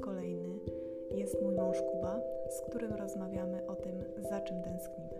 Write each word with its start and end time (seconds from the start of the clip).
kolejny 0.00 0.58
jest 1.10 1.42
mój 1.42 1.54
mąż 1.54 1.82
Kuba, 1.82 2.20
z 2.50 2.60
którym 2.60 2.92
rozmawiamy 2.92 3.66
o 3.66 3.76
tym, 3.76 4.04
za 4.30 4.40
czym 4.40 4.62
tęsknimy. 4.62 5.18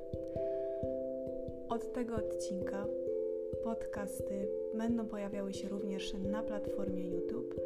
Od 1.68 1.92
tego 1.92 2.16
odcinka 2.16 2.86
podcasty 3.64 4.48
będą 4.74 5.06
pojawiały 5.06 5.52
się 5.52 5.68
również 5.68 6.14
na 6.14 6.42
platformie 6.42 7.08
YouTube. 7.08 7.60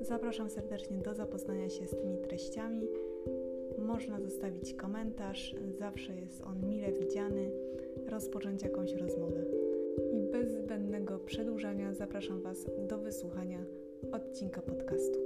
Zapraszam 0.00 0.50
serdecznie 0.50 0.98
do 0.98 1.14
zapoznania 1.14 1.68
się 1.68 1.86
z 1.86 1.90
tymi 1.90 2.18
treściami. 2.18 2.88
Można 3.78 4.20
zostawić 4.20 4.74
komentarz, 4.74 5.54
zawsze 5.78 6.14
jest 6.14 6.42
on 6.42 6.68
mile 6.68 6.92
widziany, 6.92 7.50
rozpocząć 8.10 8.62
jakąś 8.62 8.94
rozmowę. 8.94 9.44
I 10.12 10.22
bez 10.32 10.50
zbędnego 10.52 11.18
przedłużania 11.18 11.94
zapraszam 11.94 12.40
Was 12.40 12.66
do 12.88 12.98
wysłuchania 12.98 13.64
odcinka 14.12 14.62
podcastu. 14.62 15.18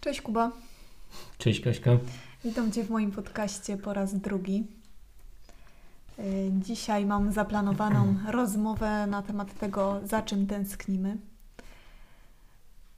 Cześć 0.00 0.20
Kuba. 0.22 0.52
Cześć 1.38 1.60
Kaśka. 1.60 1.90
Witam 2.44 2.72
Cię 2.72 2.84
w 2.84 2.90
moim 2.90 3.10
podcaście 3.12 3.76
po 3.76 3.92
raz 3.94 4.14
drugi. 4.14 4.66
Y, 6.18 6.50
Dzisiaj 6.52 7.06
mam 7.06 7.32
zaplanowaną 7.32 8.14
rozmowę 8.30 9.06
na 9.06 9.22
temat 9.22 9.58
tego, 9.58 10.00
za 10.04 10.22
czym 10.22 10.46
tęsknimy. 10.46 11.16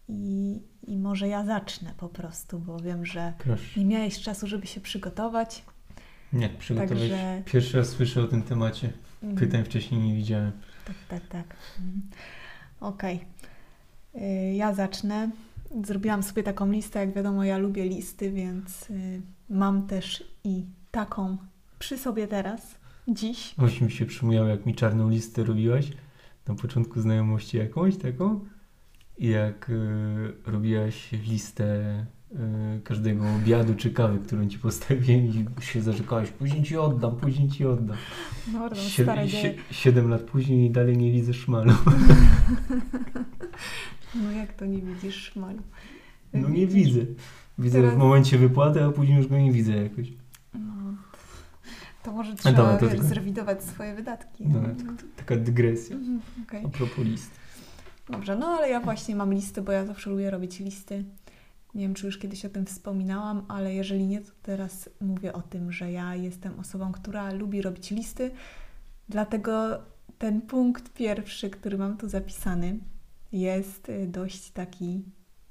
I, 0.08 0.60
I 0.86 0.96
może 0.96 1.28
ja 1.28 1.44
zacznę 1.44 1.94
po 1.96 2.08
prostu, 2.08 2.58
bo 2.58 2.80
wiem, 2.80 3.06
że 3.06 3.32
Proszę. 3.38 3.80
nie 3.80 3.86
miałeś 3.86 4.20
czasu, 4.20 4.46
żeby 4.46 4.66
się 4.66 4.80
przygotować. 4.80 5.62
Nie, 6.32 6.48
przygotowałeś. 6.48 7.10
Także- 7.10 7.42
Pierwszy 7.46 7.76
raz 7.78 7.88
słyszę 7.88 8.22
o 8.22 8.26
tym 8.26 8.42
temacie. 8.42 8.92
Mm. 9.22 9.36
Pytań 9.36 9.64
wcześniej 9.64 10.00
nie 10.00 10.14
widziałem. 10.14 10.52
Tak, 10.84 10.96
tak, 11.08 11.28
tak. 11.28 11.56
Mhm. 11.78 12.02
Okej. 12.80 13.24
Y, 14.14 14.54
Ja 14.54 14.74
zacznę. 14.74 15.30
Zrobiłam 15.84 16.22
sobie 16.22 16.42
taką 16.42 16.70
listę. 16.72 16.98
Jak 16.98 17.14
wiadomo, 17.14 17.44
ja 17.44 17.58
lubię 17.58 17.84
listy, 17.88 18.32
więc 18.32 18.90
y, 18.90 19.22
mam 19.50 19.86
też 19.86 20.24
i 20.44 20.64
taką 20.90 21.36
przy 21.78 21.98
sobie 21.98 22.28
teraz, 22.28 22.74
dziś. 23.08 23.54
Oś 23.58 23.80
mi 23.80 23.90
się 23.90 24.06
przypomniało, 24.06 24.48
jak 24.48 24.66
mi 24.66 24.74
czarną 24.74 25.08
listę 25.10 25.44
robiłaś 25.44 25.92
na 26.48 26.54
początku 26.54 27.00
znajomości 27.00 27.56
jakąś 27.56 27.96
taką. 27.96 28.40
I 29.18 29.28
jak 29.28 29.70
y, 29.70 30.32
robiłaś 30.46 31.12
listę 31.12 32.06
y, 32.32 32.80
każdego 32.84 33.24
obiadu 33.36 33.74
czy 33.74 33.90
kawy, 33.90 34.18
którą 34.18 34.48
ci 34.48 34.58
postawiłem 34.58 35.26
i 35.26 35.62
się 35.62 35.82
zarzekałaś, 35.82 36.30
później 36.30 36.62
ci 36.62 36.76
oddam, 36.76 37.16
później 37.16 37.48
ci 37.48 37.66
oddam. 37.66 37.96
Mordą, 38.52 38.76
Sie- 38.76 39.02
stare 39.02 39.28
sie- 39.28 39.30
dzieje. 39.42 39.54
siedem 39.70 40.08
lat 40.10 40.22
później 40.22 40.66
i 40.66 40.70
dalej 40.70 40.96
nie 40.98 41.12
widzę 41.12 41.34
szmalu. 41.34 41.72
No 44.14 44.30
jak 44.32 44.52
to 44.52 44.66
nie 44.66 44.82
widzisz 44.82 45.14
szmalu? 45.16 45.62
No 46.32 46.48
nie 46.48 46.66
widzę. 46.66 47.00
Widzę 47.58 47.78
Teraz- 47.80 47.94
w 47.94 47.98
momencie 47.98 48.38
wypłaty, 48.38 48.84
a 48.84 48.90
później 48.90 49.16
już 49.16 49.26
go 49.26 49.38
nie 49.38 49.52
widzę 49.52 49.72
jakoś. 49.72 50.12
No, 50.54 50.94
to 52.02 52.12
może 52.12 52.34
trzeba 52.34 52.56
dobra, 52.56 52.76
to 52.76 52.86
wiesz, 52.86 52.94
tylko- 52.94 53.08
zrewidować 53.08 53.64
swoje 53.64 53.94
wydatki. 53.94 54.44
No, 54.48 54.60
taka 55.16 55.36
dygresja. 55.36 55.96
Mhm, 55.96 56.20
okej. 56.46 56.64
A 56.66 56.68
propos 56.68 57.04
list. 57.04 57.30
Dobrze, 58.10 58.36
no 58.36 58.46
ale 58.46 58.68
ja 58.68 58.80
właśnie 58.80 59.16
mam 59.16 59.34
listy, 59.34 59.62
bo 59.62 59.72
ja 59.72 59.86
zawsze 59.86 60.10
lubię 60.10 60.30
robić 60.30 60.60
listy. 60.60 61.04
Nie 61.74 61.82
wiem, 61.82 61.94
czy 61.94 62.06
już 62.06 62.18
kiedyś 62.18 62.44
o 62.44 62.48
tym 62.48 62.66
wspominałam, 62.66 63.42
ale 63.48 63.74
jeżeli 63.74 64.06
nie, 64.06 64.20
to 64.20 64.30
teraz 64.42 64.90
mówię 65.00 65.32
o 65.32 65.42
tym, 65.42 65.72
że 65.72 65.92
ja 65.92 66.14
jestem 66.14 66.60
osobą, 66.60 66.92
która 66.92 67.32
lubi 67.32 67.62
robić 67.62 67.90
listy. 67.90 68.30
Dlatego 69.08 69.78
ten 70.18 70.40
punkt 70.40 70.92
pierwszy, 70.92 71.50
który 71.50 71.78
mam 71.78 71.96
tu 71.96 72.08
zapisany, 72.08 72.78
jest 73.32 73.88
y, 73.88 74.06
dość 74.06 74.50
taki 74.50 75.02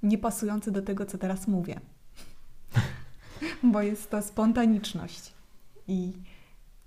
niepasujący 0.04 0.72
do 0.72 0.82
tego, 0.82 1.06
co 1.06 1.18
teraz 1.18 1.48
mówię. 1.48 1.80
Bo 3.64 3.82
jest 3.82 4.10
to 4.10 4.22
spontaniczność. 4.22 5.34
I 5.88 6.12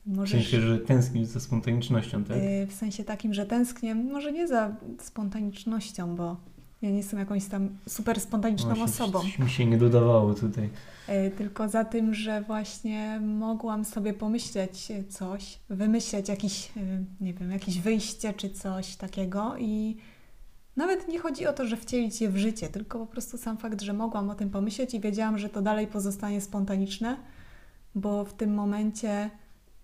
W 0.06 0.16
możesz... 0.16 0.42
sensie, 0.42 0.60
że 0.60 0.78
tęsknisz 0.78 1.28
za 1.28 1.40
spontanicznością, 1.40 2.24
tak? 2.24 2.36
Y, 2.36 2.66
W 2.70 2.72
sensie 2.74 3.04
takim, 3.04 3.34
że 3.34 3.46
tęsknię, 3.46 3.94
może 3.94 4.32
nie 4.32 4.48
za 4.48 4.76
spontanicznością, 5.00 6.16
bo 6.16 6.36
ja 6.82 6.90
nie 6.90 6.96
jestem 6.96 7.18
jakąś 7.18 7.46
tam 7.46 7.68
super 7.88 8.20
spontaniczną 8.20 8.68
Właśnie 8.74 8.84
osobą, 8.84 9.20
Coś 9.20 9.38
mi 9.38 9.50
się 9.50 9.66
nie 9.66 9.78
dodawało 9.78 10.34
tutaj. 10.34 10.70
y, 11.08 11.30
tylko 11.38 11.68
za 11.68 11.84
tym, 11.84 12.14
że 12.14 12.42
właśnie 12.42 13.20
mogłam 13.20 13.84
sobie 13.84 14.14
pomyśleć 14.14 14.88
coś, 15.08 15.58
wymyśleć 15.68 16.28
jakiś, 16.28 16.72
nie 17.20 17.34
wiem, 17.34 17.50
jakieś 17.50 17.80
wyjście 17.80 18.32
czy 18.32 18.50
coś 18.50 18.96
takiego 18.96 19.54
i 19.58 19.96
nawet 20.76 21.08
nie 21.08 21.18
chodzi 21.18 21.46
o 21.46 21.52
to, 21.52 21.66
że 21.66 21.76
wcielić 21.76 22.20
je 22.20 22.28
w 22.30 22.36
życie, 22.36 22.68
tylko 22.68 22.98
po 22.98 23.06
prostu 23.06 23.38
sam 23.38 23.56
fakt, 23.56 23.80
że 23.82 23.92
mogłam 23.92 24.30
o 24.30 24.34
tym 24.34 24.50
pomyśleć 24.50 24.94
i 24.94 25.00
wiedziałam, 25.00 25.38
że 25.38 25.48
to 25.48 25.62
dalej 25.62 25.86
pozostanie 25.86 26.40
spontaniczne, 26.40 27.16
bo 27.94 28.24
w 28.24 28.34
tym 28.34 28.54
momencie 28.54 29.30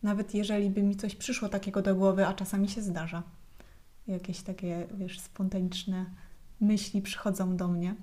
nawet 0.02 0.34
jeżeli 0.34 0.70
by 0.70 0.82
mi 0.82 0.96
coś 0.96 1.16
przyszło 1.16 1.48
takiego 1.48 1.82
do 1.82 1.94
głowy, 1.94 2.26
a 2.26 2.34
czasami 2.34 2.68
się 2.68 2.82
zdarza, 2.82 3.22
jakieś 4.06 4.40
takie, 4.42 4.86
wiesz, 4.94 5.20
spontaniczne 5.20 6.06
myśli 6.60 7.02
przychodzą 7.02 7.56
do 7.56 7.68
mnie, 7.68 7.94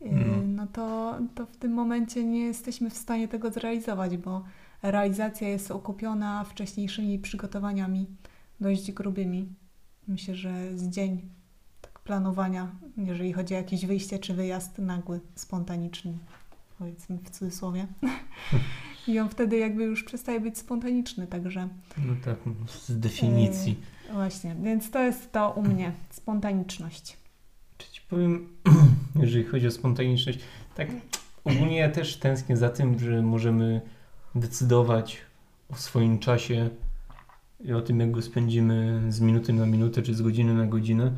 yy, 0.00 0.10
No. 0.10 0.42
no 0.46 0.66
to, 0.66 1.18
to 1.34 1.46
w 1.46 1.56
tym 1.56 1.72
momencie 1.72 2.24
nie 2.24 2.40
jesteśmy 2.40 2.90
w 2.90 2.96
stanie 2.96 3.28
tego 3.28 3.50
zrealizować, 3.50 4.16
bo 4.16 4.44
realizacja 4.82 5.48
jest 5.48 5.70
okupiona 5.70 6.44
wcześniejszymi 6.44 7.18
przygotowaniami 7.18 8.06
dość 8.60 8.92
grubymi. 8.92 9.48
Myślę, 10.08 10.34
że 10.34 10.78
z 10.78 10.88
dzień 10.88 11.37
planowania, 12.08 12.68
jeżeli 12.96 13.32
chodzi 13.32 13.54
o 13.54 13.56
jakieś 13.56 13.86
wyjście 13.86 14.18
czy 14.18 14.34
wyjazd 14.34 14.78
nagły, 14.78 15.20
spontaniczny, 15.34 16.18
powiedzmy 16.78 17.18
w 17.24 17.30
cudzysłowie. 17.30 17.86
I 19.08 19.18
on 19.18 19.28
wtedy 19.28 19.58
jakby 19.58 19.84
już 19.84 20.04
przestaje 20.04 20.40
być 20.40 20.58
spontaniczny, 20.58 21.26
także 21.26 21.68
No 21.98 22.14
tak, 22.24 22.36
z 22.68 23.00
definicji. 23.00 23.80
właśnie, 24.12 24.56
więc 24.62 24.90
to 24.90 25.02
jest 25.02 25.32
to 25.32 25.50
u 25.50 25.62
mnie, 25.62 25.92
spontaniczność. 26.10 27.16
Czy 27.78 27.92
ci 27.92 28.00
powiem, 28.10 28.48
jeżeli 29.22 29.44
chodzi 29.44 29.66
o 29.66 29.70
spontaniczność, 29.70 30.38
tak 30.76 30.88
ogólnie 31.44 31.76
ja 31.76 31.90
też 31.90 32.16
tęsknię 32.16 32.56
za 32.56 32.68
tym, 32.68 32.98
że 32.98 33.22
możemy 33.22 33.80
decydować 34.34 35.18
o 35.70 35.76
swoim 35.76 36.18
czasie 36.18 36.70
i 37.60 37.72
o 37.72 37.80
tym, 37.80 38.00
jak 38.00 38.10
go 38.10 38.22
spędzimy 38.22 39.02
z 39.08 39.20
minuty 39.20 39.52
na 39.52 39.66
minutę, 39.66 40.02
czy 40.02 40.14
z 40.14 40.22
godziny 40.22 40.54
na 40.54 40.66
godzinę. 40.66 41.12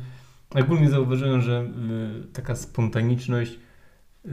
Ogólnie 0.59 0.89
zauważyłem, 0.89 1.41
że 1.41 1.69
y, 2.23 2.33
taka 2.33 2.55
spontaniczność 2.55 3.51
y, 3.53 4.29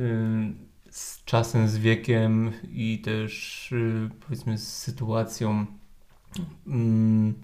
z 0.90 1.24
czasem, 1.24 1.68
z 1.68 1.78
wiekiem 1.78 2.52
i 2.72 2.98
też 2.98 3.72
y, 3.72 4.10
powiedzmy 4.20 4.58
z 4.58 4.76
sytuacją 4.76 5.66
mm, 6.66 7.34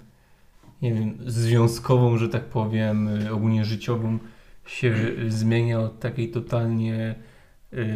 nie 0.83 0.95
wiem, 0.95 1.19
związkową, 1.27 2.17
że 2.19 2.29
tak 2.29 2.45
powiem, 2.45 3.09
ogólnie 3.33 3.65
życiową 3.65 4.19
się 4.67 4.95
zmienia 5.29 5.81
od 5.81 6.01
takiej 6.01 6.31
totalnie 6.31 7.15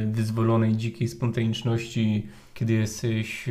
wyzwolonej, 0.06 0.76
dzikiej 0.76 1.08
spontaniczności, 1.08 2.26
kiedy 2.54 2.72
jesteś 2.72 3.44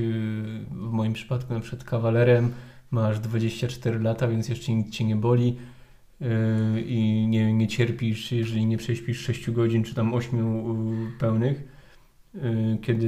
w 0.71 0.91
moim 0.91 1.13
przypadku 1.13 1.53
na 1.53 1.59
przykład 1.59 1.83
kawalerem, 1.83 2.53
masz 2.91 3.19
24 3.19 3.99
lata, 3.99 4.27
więc 4.27 4.49
jeszcze 4.49 4.73
nic 4.73 4.89
cię 4.89 5.05
nie 5.05 5.15
boli 5.15 5.57
i 6.85 7.25
nie, 7.29 7.53
nie 7.53 7.67
cierpisz, 7.67 8.31
jeżeli 8.31 8.65
nie 8.65 8.77
prześpisz 8.77 9.19
6 9.19 9.51
godzin 9.51 9.83
czy 9.83 9.95
tam 9.95 10.13
8 10.13 10.39
y, 10.39 11.19
pełnych, 11.19 11.63
y, 12.35 12.77
kiedy 12.81 13.07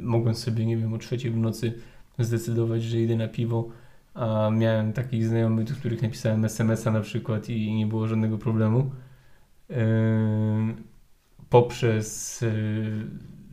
mogłem 0.00 0.34
sobie, 0.34 0.66
nie 0.66 0.76
wiem, 0.76 0.92
o 0.94 0.98
trzeciej 0.98 1.30
w 1.30 1.36
nocy 1.36 1.72
zdecydować, 2.18 2.82
że 2.82 3.00
idę 3.00 3.16
na 3.16 3.28
piwo, 3.28 3.68
a 4.14 4.50
miałem 4.50 4.92
takich 4.92 5.26
znajomych, 5.26 5.64
do 5.64 5.74
których 5.74 6.02
napisałem 6.02 6.44
SMS-a 6.44 6.90
na 6.90 7.00
przykład 7.00 7.48
i 7.48 7.74
nie 7.74 7.86
było 7.86 8.08
żadnego 8.08 8.38
problemu. 8.38 8.90
Poprzez 11.50 12.44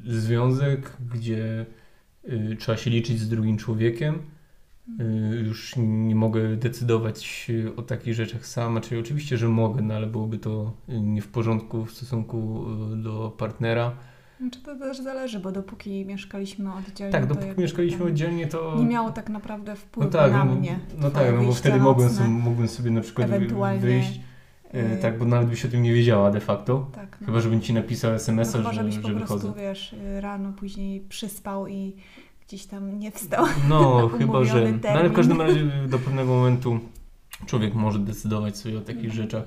związek, 0.06 0.98
gdzie 1.14 1.66
trzeba 2.60 2.78
się 2.78 2.90
liczyć 2.90 3.20
z 3.20 3.30
drugim 3.30 3.58
człowiekiem. 3.58 4.20
Yy, 5.00 5.36
już 5.36 5.74
nie 5.78 6.16
mogę 6.16 6.56
decydować 6.56 7.52
o 7.76 7.82
takich 7.82 8.14
rzeczach 8.14 8.46
sam, 8.46 8.82
czyli 8.82 9.02
oczywiście, 9.02 9.38
że 9.38 9.48
mogę, 9.50 9.82
no 9.82 9.94
ale 9.94 10.08
byłoby 10.08 10.38
to 10.38 10.74
yy, 10.88 11.02
nie 11.02 11.22
w 11.22 11.28
porządku 11.28 11.86
w 11.86 11.92
stosunku 11.92 12.66
yy, 12.90 12.98
do 12.98 13.34
partnera. 13.38 13.92
Znaczy 14.40 14.64
to 14.64 14.76
też 14.76 14.98
zależy, 14.98 15.40
bo 15.40 15.52
dopóki 15.52 16.06
mieszkaliśmy 16.06 16.74
oddzielnie, 16.74 17.12
Tak, 17.12 17.26
dopóki 17.26 17.62
mieszkaliśmy 17.62 18.06
oddzielnie, 18.06 18.48
to... 18.48 18.76
nie 18.78 18.86
miało 18.86 19.12
tak 19.12 19.30
naprawdę 19.30 19.76
wpływu 19.76 20.10
No 20.10 20.20
tak, 20.20 20.32
na 20.32 20.46
no, 20.46 20.56
mnie. 20.56 20.80
no 20.98 21.12
tak, 21.12 21.36
no 21.36 21.44
bo 21.44 21.52
wtedy 21.54 21.78
mogłem 21.80 22.10
sobie, 22.10 22.30
mogłem 22.30 22.68
sobie 22.68 22.92
na 22.92 23.02
przykład 23.02 23.30
wyjść, 23.80 24.20
e, 24.74 24.94
y, 24.94 24.98
tak, 25.02 25.20
bo 25.20 25.26
nawet 25.26 25.50
byś 25.50 25.66
o 25.66 25.68
tym 25.68 25.84
nie 25.84 25.94
wiedziała 25.94 26.32
de 26.32 26.40
facto. 26.40 26.90
Tak, 26.94 27.18
no. 27.22 27.26
Chyba, 27.28 27.40
żebym 27.40 27.62
ci 27.62 27.74
napisał 27.74 28.12
no, 28.12 28.16
SMS-a, 28.16 28.58
chyba, 28.58 28.74
że, 28.74 28.80
żebyś 28.82 28.96
że 28.96 29.02
po 29.02 29.10
prostu, 29.10 29.36
wychodzę. 29.36 29.62
wiesz, 29.62 29.94
y, 29.94 30.22
rano 30.22 30.54
później 30.54 31.02
przyspał 31.02 31.68
i 31.68 31.96
gdzieś 32.48 32.66
tam 32.66 33.00
nie 33.00 33.12
wstał. 33.12 33.46
No, 33.70 34.08
chyba, 34.18 34.44
że... 34.44 34.72
No 34.72 34.90
ale 34.90 35.10
w 35.10 35.14
każdym 35.14 35.42
razie 35.42 35.66
do 35.90 36.00
pewnego 36.00 36.34
momentu 36.34 36.80
człowiek 37.46 37.74
może 37.74 38.00
decydować 38.00 38.58
sobie 38.58 38.78
o 38.78 38.82
takich 38.82 39.14
rzeczach 39.14 39.44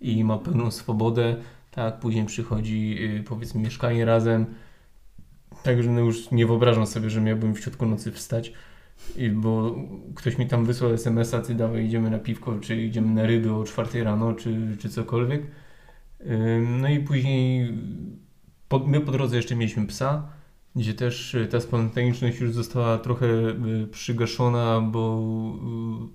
i 0.00 0.24
ma 0.24 0.38
pełną 0.38 0.70
swobodę, 0.70 1.36
tak, 1.70 2.00
później 2.00 2.24
przychodzi 2.24 2.96
y, 3.20 3.22
powiedzmy 3.22 3.60
mieszkanie 3.60 4.04
razem, 4.04 4.46
także 5.62 5.90
no 5.90 6.00
już 6.00 6.30
nie 6.30 6.46
wyobrażam 6.46 6.86
sobie, 6.86 7.10
że 7.10 7.20
miałbym 7.20 7.54
w 7.54 7.60
środku 7.60 7.86
nocy 7.86 8.12
wstać, 8.12 8.52
bo 9.32 9.74
ktoś 10.14 10.38
mi 10.38 10.46
tam 10.46 10.64
wysłał 10.64 10.92
SMS-a, 10.92 11.40
ty 11.40 11.54
dawaj 11.54 11.86
idziemy 11.86 12.10
na 12.10 12.18
piwko, 12.18 12.58
czy 12.60 12.76
idziemy 12.76 13.14
na 13.14 13.26
ryby 13.26 13.54
o 13.54 13.64
czwartej 13.64 14.04
rano, 14.04 14.32
czy, 14.32 14.76
czy 14.80 14.88
cokolwiek. 14.88 15.42
No 16.80 16.88
i 16.88 17.00
później 17.00 17.72
po, 18.68 18.78
my 18.78 19.00
po 19.00 19.12
drodze 19.12 19.36
jeszcze 19.36 19.56
mieliśmy 19.56 19.86
psa, 19.86 20.28
gdzie 20.76 20.94
też 20.94 21.34
y, 21.34 21.46
ta 21.46 21.60
spontaniczność 21.60 22.40
już 22.40 22.52
została 22.52 22.98
trochę 22.98 23.26
y, 23.26 23.86
przygaszona, 23.90 24.80
bo 24.80 25.22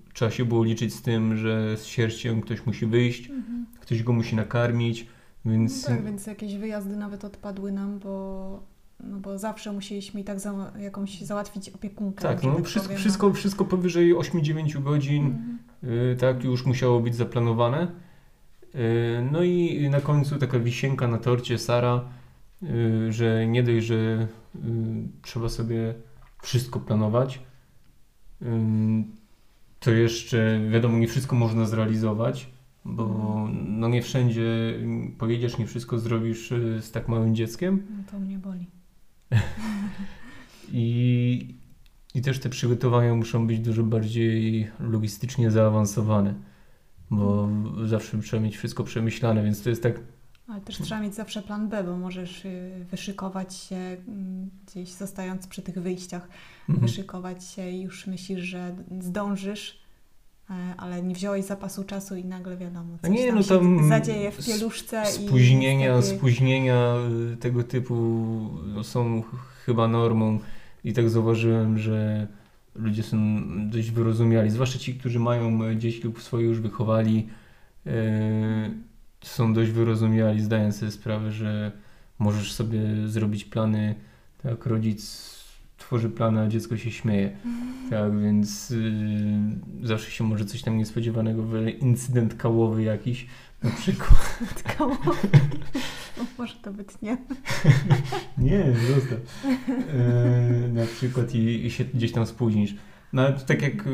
y, 0.09 0.13
trzeba 0.13 0.31
się 0.31 0.45
było 0.45 0.63
liczyć 0.63 0.93
z 0.93 1.01
tym, 1.01 1.37
że 1.37 1.77
z 1.77 1.85
sierścią 1.85 2.41
ktoś 2.41 2.65
musi 2.65 2.85
wyjść, 2.85 3.29
Mhm. 3.29 3.65
ktoś 3.79 4.03
go 4.03 4.13
musi 4.13 4.35
nakarmić, 4.35 5.07
więc 5.45 5.83
No 5.89 5.95
tak, 5.95 6.05
więc 6.05 6.27
jakieś 6.27 6.55
wyjazdy 6.55 6.95
nawet 6.95 7.25
odpadły 7.25 7.71
nam, 7.71 7.99
bo, 7.99 8.63
no 9.03 9.17
bo 9.19 9.37
zawsze 9.37 9.71
musieliśmy 9.73 10.21
i 10.21 10.23
tak 10.23 10.39
za, 10.39 10.71
jakąś 10.79 11.21
załatwić 11.21 11.69
opiekunkę. 11.69 12.21
tak, 12.21 12.43
no, 12.43 12.55
tak 12.55 12.65
wszystko, 12.65 12.87
powiem, 12.87 12.99
wszystko, 12.99 13.33
wszystko 13.33 13.65
powyżej 13.65 14.15
8-9 14.15 14.83
godzin 14.83 15.25
Mhm. 15.25 15.59
y, 16.13 16.15
tak 16.19 16.43
już 16.43 16.65
musiało 16.65 16.99
być 16.99 17.15
zaplanowane. 17.15 17.87
Y, 18.75 18.79
No 19.31 19.43
i 19.43 19.89
na 19.89 20.01
końcu 20.01 20.37
taka 20.37 20.59
wisienka 20.59 21.07
na 21.07 21.17
torcie 21.17 21.57
Sara, 21.57 22.01
że 23.09 23.47
nie 23.47 23.63
dość, 23.63 23.85
że 23.85 24.27
y, 24.55 24.59
trzeba 25.21 25.49
sobie 25.49 25.93
wszystko 26.41 26.79
planować, 26.79 27.39
ym, 28.41 29.11
to 29.79 29.91
jeszcze 29.91 30.59
wiadomo, 30.69 30.97
nie 30.97 31.07
wszystko 31.07 31.35
można 31.35 31.65
zrealizować, 31.65 32.49
bo 32.85 33.47
no 33.65 33.87
nie 33.87 34.01
wszędzie 34.01 34.79
pojedziesz, 35.17 35.57
nie 35.57 35.65
wszystko 35.65 35.99
zrobisz 35.99 36.51
y, 36.51 36.81
z 36.81 36.91
tak 36.91 37.07
małym 37.07 37.35
dzieckiem. 37.35 37.87
No 37.97 38.03
to 38.11 38.19
mnie 38.19 38.37
boli. 38.37 38.65
I, 40.71 41.55
I 42.15 42.21
też 42.21 42.39
te 42.39 42.49
przygotowania 42.49 43.15
muszą 43.15 43.47
być 43.47 43.59
dużo 43.59 43.83
bardziej 43.83 44.67
logistycznie 44.79 45.51
zaawansowane, 45.51 46.33
bo 47.11 47.49
zawsze 47.85 48.21
trzeba 48.21 48.43
mieć 48.43 48.57
wszystko 48.57 48.83
przemyślane, 48.83 49.43
więc 49.43 49.63
to 49.63 49.69
jest 49.69 49.83
tak. 49.83 49.99
Ale 50.51 50.61
też 50.61 50.77
trzeba 50.77 51.01
mieć 51.01 51.15
zawsze 51.15 51.41
plan 51.41 51.69
B, 51.69 51.83
bo 51.83 51.97
możesz 51.97 52.45
y, 52.45 52.71
wyszykować 52.91 53.55
się 53.55 53.75
mm, 53.75 54.49
gdzieś 54.67 54.89
zostając 54.89 55.47
przy 55.47 55.61
tych 55.61 55.75
wyjściach, 55.81 56.27
Mhm. 56.69 56.87
wyszykować 56.87 57.43
się 57.45 57.69
i 57.69 57.81
już 57.81 58.07
myślisz, 58.07 58.39
że 58.41 58.75
zdążysz, 59.01 59.79
e, 60.49 60.53
ale 60.77 61.01
nie 61.03 61.15
wziąłeś 61.15 61.45
zapasu 61.45 61.83
czasu 61.83 62.15
i 62.15 62.25
nagle 62.25 62.57
wiadomo, 62.57 62.93
A 63.01 63.07
coś 63.07 63.15
nie, 63.17 63.27
tam 63.27 63.35
no 63.35 63.41
się 63.43 63.49
tam 63.49 63.89
zadzieje 63.89 64.31
w 64.31 64.45
pieluszce 64.45 65.03
i 65.03 65.27
Spóźnienia, 65.27 65.95
niestety- 65.97 66.17
spóźnienia 66.17 66.95
y, 67.33 67.37
tego 67.37 67.63
typu 67.63 67.95
no, 68.67 68.83
są 68.83 69.21
ch- 69.21 69.63
chyba 69.65 69.87
normą 69.87 70.39
i 70.83 70.93
tak 70.93 71.09
zauważyłem, 71.09 71.77
że 71.79 72.27
ludzie 72.75 73.03
są 73.03 73.17
dość 73.69 73.91
wyrozumiali, 73.91 74.49
zwłaszcza 74.49 74.79
ci, 74.79 74.93
którzy 74.95 75.19
mają 75.19 75.63
e, 75.63 75.77
dzieci 75.77 76.01
lub 76.03 76.21
swoje 76.21 76.45
już 76.45 76.59
wychowali, 76.59 77.27
e, 77.85 78.71
są 79.21 79.53
dość 79.53 79.71
wyrozumiali, 79.71 80.41
zdając 80.41 80.79
sobie 80.79 80.91
sprawę, 80.91 81.31
że 81.31 81.71
możesz 82.19 82.53
sobie 82.53 82.81
zrobić 83.07 83.45
plany, 83.45 83.95
tak, 84.43 84.65
rodzic 84.65 85.29
tworzy 85.77 86.09
plany, 86.09 86.41
a 86.41 86.47
dziecko 86.47 86.77
się 86.77 86.91
śmieje. 86.91 87.37
Tak, 87.89 88.19
więc 88.19 88.71
y, 88.71 88.91
zawsze 89.83 90.11
się 90.11 90.23
może 90.23 90.45
coś 90.45 90.61
tam 90.61 90.77
niespodziewanego, 90.77 91.43
incydent 91.79 92.35
kałowy 92.35 92.83
jakiś 92.83 93.27
na 93.63 93.71
przykład. 93.71 94.39
Kałowy. 94.77 95.27
No, 96.17 96.25
może 96.37 96.55
to 96.55 96.73
być 96.73 96.87
nie. 97.01 97.17
Nie, 98.37 98.73
zostaw. 98.95 99.19
E, 99.93 100.67
na 100.73 100.85
przykład 100.85 101.35
i, 101.35 101.65
i 101.65 101.71
się 101.71 101.85
gdzieś 101.85 102.11
tam 102.11 102.25
spóźnisz. 102.25 102.75
No 103.13 103.21
ale 103.21 103.33
tak 103.33 103.61
jak 103.61 103.87
y, 103.87 103.89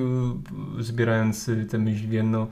zbierając 0.80 1.50
y, 1.50 1.66
tę 1.66 1.77
myśl 1.77 2.07
w 2.07 2.12
jedno, 2.12 2.48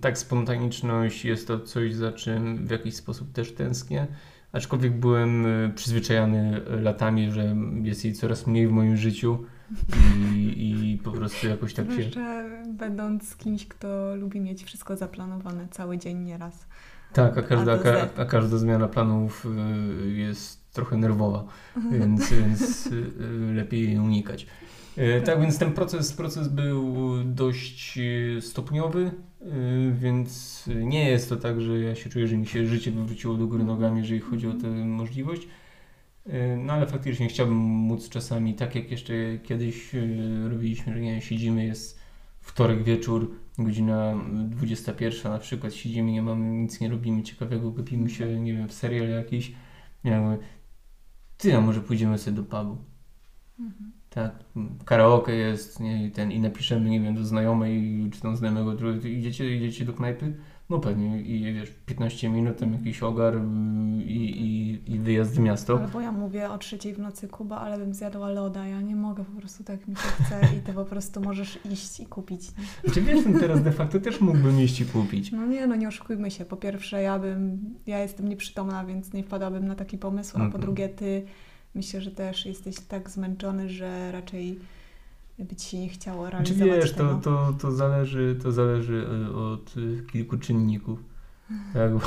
tak 0.00 0.18
spontaniczność 0.18 1.24
jest 1.24 1.48
to 1.48 1.60
coś, 1.60 1.94
za 1.94 2.12
czym 2.12 2.66
w 2.66 2.70
jakiś 2.70 2.94
sposób 2.94 3.32
też 3.32 3.52
tęsknię. 3.52 4.06
Aczkolwiek 4.52 4.92
byłem 4.92 5.46
y, 5.46 5.72
przyzwyczajony 5.74 6.60
y, 6.78 6.80
latami, 6.80 7.30
że 7.30 7.56
jest 7.82 8.04
jej 8.04 8.14
coraz 8.14 8.46
mniej 8.46 8.68
w 8.68 8.70
moim 8.70 8.96
życiu 8.96 9.44
i, 10.56 10.92
i 10.92 10.98
po 10.98 11.10
prostu 11.10 11.48
jakoś 11.48 11.74
tak 11.74 11.86
się... 11.86 11.92
Zwłaszcza 11.92 12.44
będąc 12.68 13.36
kimś, 13.36 13.66
kto 13.66 14.16
lubi 14.16 14.40
mieć 14.40 14.64
wszystko 14.64 14.96
zaplanowane 14.96 15.68
cały 15.70 15.98
dzień 15.98 16.18
nieraz. 16.18 16.66
Tak, 17.12 17.38
a 17.38 17.42
każda, 17.42 17.72
A 17.72 18.20
a 18.20 18.24
każda 18.24 18.58
zmiana 18.58 18.88
planów 18.88 19.46
y, 20.06 20.10
jest 20.10 20.72
trochę 20.72 20.96
nerwowa, 20.96 21.44
więc, 21.90 22.32
więc 22.32 22.86
y, 22.86 23.10
lepiej 23.54 23.84
jej 23.84 23.98
unikać. 23.98 24.46
Y, 24.98 25.22
Tak, 25.26 25.40
więc 25.40 25.58
ten 25.58 25.72
proces, 25.72 26.12
proces 26.12 26.48
był 26.48 26.96
dość 27.24 27.98
stopniowy, 28.40 29.10
więc 29.92 30.64
nie 30.84 31.10
jest 31.10 31.28
to 31.28 31.36
tak, 31.36 31.60
że 31.60 31.80
ja 31.80 31.94
się 31.94 32.10
czuję, 32.10 32.26
że 32.28 32.36
mi 32.36 32.46
się 32.46 32.66
życie 32.66 32.90
wywróciło 32.90 33.34
do 33.34 33.46
góry 33.46 33.64
nogami, 33.64 33.98
jeżeli 33.98 34.20
chodzi 34.20 34.46
o 34.48 34.52
tę 34.54 34.68
możliwość. 34.70 35.48
Y, 36.26 36.56
No 36.56 36.72
ale 36.72 36.86
faktycznie 36.86 37.28
chciałbym 37.28 37.56
móc 37.56 38.08
czasami, 38.08 38.54
tak 38.54 38.74
jak 38.74 38.90
jeszcze 38.90 39.38
kiedyś 39.42 39.94
y, 39.94 40.48
robiliśmy, 40.48 40.94
że 40.94 41.00
nie 41.00 41.12
wiem, 41.12 41.20
siedzimy, 41.20 41.64
jest 41.64 42.00
wtorek 42.40 42.82
wieczór, 42.84 43.34
godzina 43.58 44.14
21 44.48 45.32
na 45.32 45.38
przykład, 45.38 45.74
siedzimy, 45.74 46.12
nie 46.12 46.22
mamy, 46.22 46.56
nic 46.56 46.80
nie 46.80 46.88
robimy 46.88 47.22
ciekawego, 47.22 47.70
gapimy 47.70 48.10
się, 48.10 48.40
nie 48.40 48.52
wiem, 48.52 48.68
w 48.68 48.72
serial 48.72 49.08
jakiś. 49.08 49.52
Ja 50.04 50.20
mówię, 50.20 50.38
ty, 51.38 51.56
a 51.56 51.60
może 51.60 51.80
pójdziemy 51.80 52.18
sobie 52.18 52.36
do 52.36 52.42
pubu? 52.44 52.78
Mhm. 53.58 53.99
Tak, 54.10 54.32
karaoke 54.84 55.34
jest, 55.34 55.80
nie, 55.80 56.06
i 56.06 56.10
ten, 56.10 56.32
i 56.32 56.40
napiszemy, 56.40 56.90
nie 56.90 57.00
wiem, 57.00 57.14
do 57.14 57.24
znajomej, 57.24 58.04
czy 58.12 58.20
tam 58.20 58.36
znajomego, 58.36 58.74
drugiego, 58.74 59.08
idziecie, 59.08 59.56
idziecie 59.56 59.84
do 59.84 59.92
knajpy? 59.92 60.34
No 60.70 60.78
pewnie, 60.78 61.20
i 61.22 61.54
wiesz, 61.54 61.70
15 61.86 62.28
minut, 62.28 62.58
tam 62.58 62.72
jakiś 62.72 63.02
ogar 63.02 63.36
y, 63.36 63.40
i, 64.04 64.40
i, 64.42 64.80
i 64.94 64.98
wyjazd 64.98 65.34
w 65.34 65.38
miasto. 65.38 65.80
Albo 65.80 66.00
ja 66.00 66.12
mówię 66.12 66.50
o 66.50 66.58
trzeciej 66.58 66.94
w 66.94 66.98
nocy 66.98 67.28
Kuba, 67.28 67.56
ale 67.60 67.78
bym 67.78 67.94
zjadła 67.94 68.30
loda. 68.30 68.66
Ja 68.66 68.80
nie 68.80 68.96
mogę, 68.96 69.24
po 69.24 69.40
prostu 69.40 69.64
tak 69.64 69.88
mi 69.88 69.96
się 69.96 70.00
chce 70.02 70.40
i 70.58 70.60
ty 70.60 70.72
po 70.72 70.84
prostu 70.84 71.20
możesz 71.20 71.58
iść 71.72 72.00
i 72.00 72.06
kupić. 72.06 72.42
Czy 72.94 73.02
wiesz, 73.02 73.20
no 73.26 73.40
teraz 73.40 73.62
de 73.62 73.72
facto 73.72 74.00
też 74.00 74.20
mógłbym 74.20 74.60
iść 74.60 74.80
i 74.80 74.84
kupić. 74.86 75.32
No 75.32 75.46
nie, 75.46 75.66
no 75.66 75.76
nie 75.76 75.88
oszukujmy 75.88 76.30
się. 76.30 76.44
Po 76.44 76.56
pierwsze, 76.56 77.02
ja 77.02 77.18
bym, 77.18 77.58
ja 77.86 77.98
jestem 77.98 78.28
nieprzytomna, 78.28 78.84
więc 78.84 79.12
nie 79.12 79.22
wpadłabym 79.22 79.66
na 79.66 79.74
taki 79.74 79.98
pomysł, 79.98 80.36
a 80.36 80.38
po 80.38 80.44
Mhm. 80.44 80.60
drugie 80.62 80.88
ty 80.88 81.24
myślę, 81.74 82.00
że 82.00 82.10
też 82.10 82.46
jesteś 82.46 82.76
tak 82.88 83.10
zmęczony, 83.10 83.68
że 83.68 84.12
raczej 84.12 84.58
by 85.38 85.56
ci 85.56 85.68
się 85.70 85.78
nie 85.78 85.88
chciało 85.88 86.24
Czy 86.26 86.30
realizować 86.30 86.56
Znaczy, 86.66 86.80
wiesz, 86.80 86.92
tego. 86.92 87.14
to, 87.14 87.20
to, 87.20 87.52
to 87.60 87.72
zależy, 87.72 88.36
to 88.42 88.52
zależy 88.52 89.06
y, 89.30 89.36
od 89.36 89.74
kilku 90.12 90.38
czynników. 90.38 90.98
Tak, 91.74 91.92
bo 91.92 92.00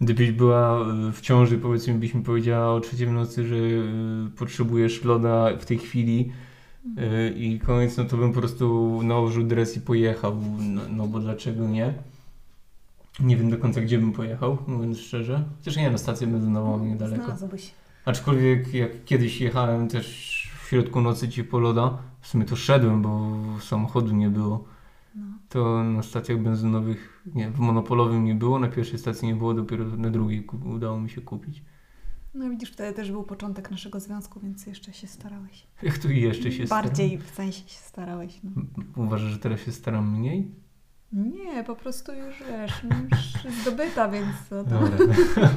gdybyś 0.00 0.32
była 0.32 0.86
y, 1.08 1.12
w 1.12 1.20
ciąży, 1.20 1.58
powiedzmy, 1.58 1.94
byś 1.94 2.14
mi 2.14 2.22
powiedziała 2.22 2.74
o 2.74 2.80
trzeciej 2.80 3.08
nocy, 3.10 3.46
że 3.46 3.54
y, 3.56 4.30
potrzebujesz 4.36 5.04
loda 5.04 5.56
w 5.56 5.64
tej 5.64 5.78
chwili 5.78 6.32
y, 6.98 7.34
i 7.38 7.60
koniec, 7.60 7.96
no 7.96 8.04
to 8.04 8.16
bym 8.16 8.32
po 8.32 8.40
prostu 8.40 9.00
nałożył 9.02 9.44
dres 9.44 9.76
i 9.76 9.80
pojechał, 9.80 10.36
no, 10.58 10.80
no 10.90 11.06
bo 11.06 11.18
dlaczego 11.20 11.68
nie? 11.68 11.94
Nie 13.20 13.36
wiem 13.36 13.50
do 13.50 13.58
końca, 13.58 13.80
gdzie 13.80 13.98
bym 13.98 14.12
pojechał, 14.12 14.58
mówiąc 14.66 14.98
szczerze. 14.98 15.44
Chociaż 15.58 15.76
nie, 15.76 15.90
na 15.90 15.98
stację 15.98 16.26
benzynową 16.26 16.72
Mhm. 16.72 16.90
niedaleko. 16.92 17.24
Znalazłbyś. 17.24 17.70
Aczkolwiek 18.08 18.74
jak 18.74 19.04
kiedyś 19.04 19.40
jechałem 19.40 19.88
też 19.88 20.06
w 20.64 20.68
środku 20.68 21.00
nocy 21.00 21.28
ci 21.28 21.44
po 21.44 21.58
loda, 21.58 21.98
w 22.20 22.26
sumie 22.26 22.44
to 22.44 22.56
szedłem, 22.56 23.02
bo 23.02 23.30
samochodu 23.60 24.14
nie 24.14 24.28
było, 24.30 24.64
No. 25.14 25.22
to 25.48 25.84
na 25.84 26.02
stacjach 26.02 26.38
benzynowych, 26.38 27.22
nie, 27.34 27.50
w 27.50 27.58
monopolowym 27.58 28.24
nie 28.24 28.34
było, 28.34 28.58
na 28.58 28.68
pierwszej 28.68 28.98
stacji 28.98 29.28
nie 29.28 29.34
było, 29.34 29.54
dopiero 29.54 29.84
na 29.84 30.10
drugiej 30.10 30.46
udało 30.74 31.00
mi 31.00 31.10
się 31.10 31.20
kupić. 31.20 31.62
no 32.34 32.50
widzisz, 32.50 32.70
wtedy 32.72 32.96
też 32.96 33.10
był 33.12 33.24
początek 33.24 33.70
naszego 33.70 34.00
związku, 34.00 34.40
więc 34.40 34.66
jeszcze 34.66 34.92
się 34.92 35.06
starałeś. 35.06 35.66
Jak 35.82 35.98
tu 35.98 36.10
jeszcze 36.10 36.52
się 36.52 36.64
Bardziej 36.64 37.18
w 37.18 37.30
sensie 37.30 37.68
się 37.68 37.78
starałeś. 37.78 38.40
No. 38.44 38.50
staram? 38.50 39.06
Uważasz, 39.06 39.30
że 39.30 39.38
teraz 39.38 39.60
się 39.60 39.72
staram 39.72 40.18
mniej? 40.18 40.50
Nie, 41.12 41.64
po 41.64 41.76
prostu 41.76 42.12
już 42.12 42.38
wiesz, 42.50 42.82
no 42.90 42.96
już 43.10 43.54
zdobyta, 43.62 44.08
więc 44.08 44.48
to, 44.50 44.64
to... 44.64 44.70
Dobra. 44.70 44.96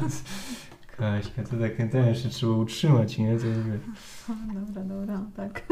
Kaśka, 1.01 1.43
to 1.43 1.57
tak 1.57 1.91
ten 1.91 2.07
jeszcze 2.07 2.29
trzeba 2.29 2.53
utrzymać, 2.53 3.17
nie? 3.17 3.37
To 3.37 3.43
wiesz. 3.43 3.81
Dobra, 4.53 4.83
dobra, 4.83 5.25
tak. 5.35 5.63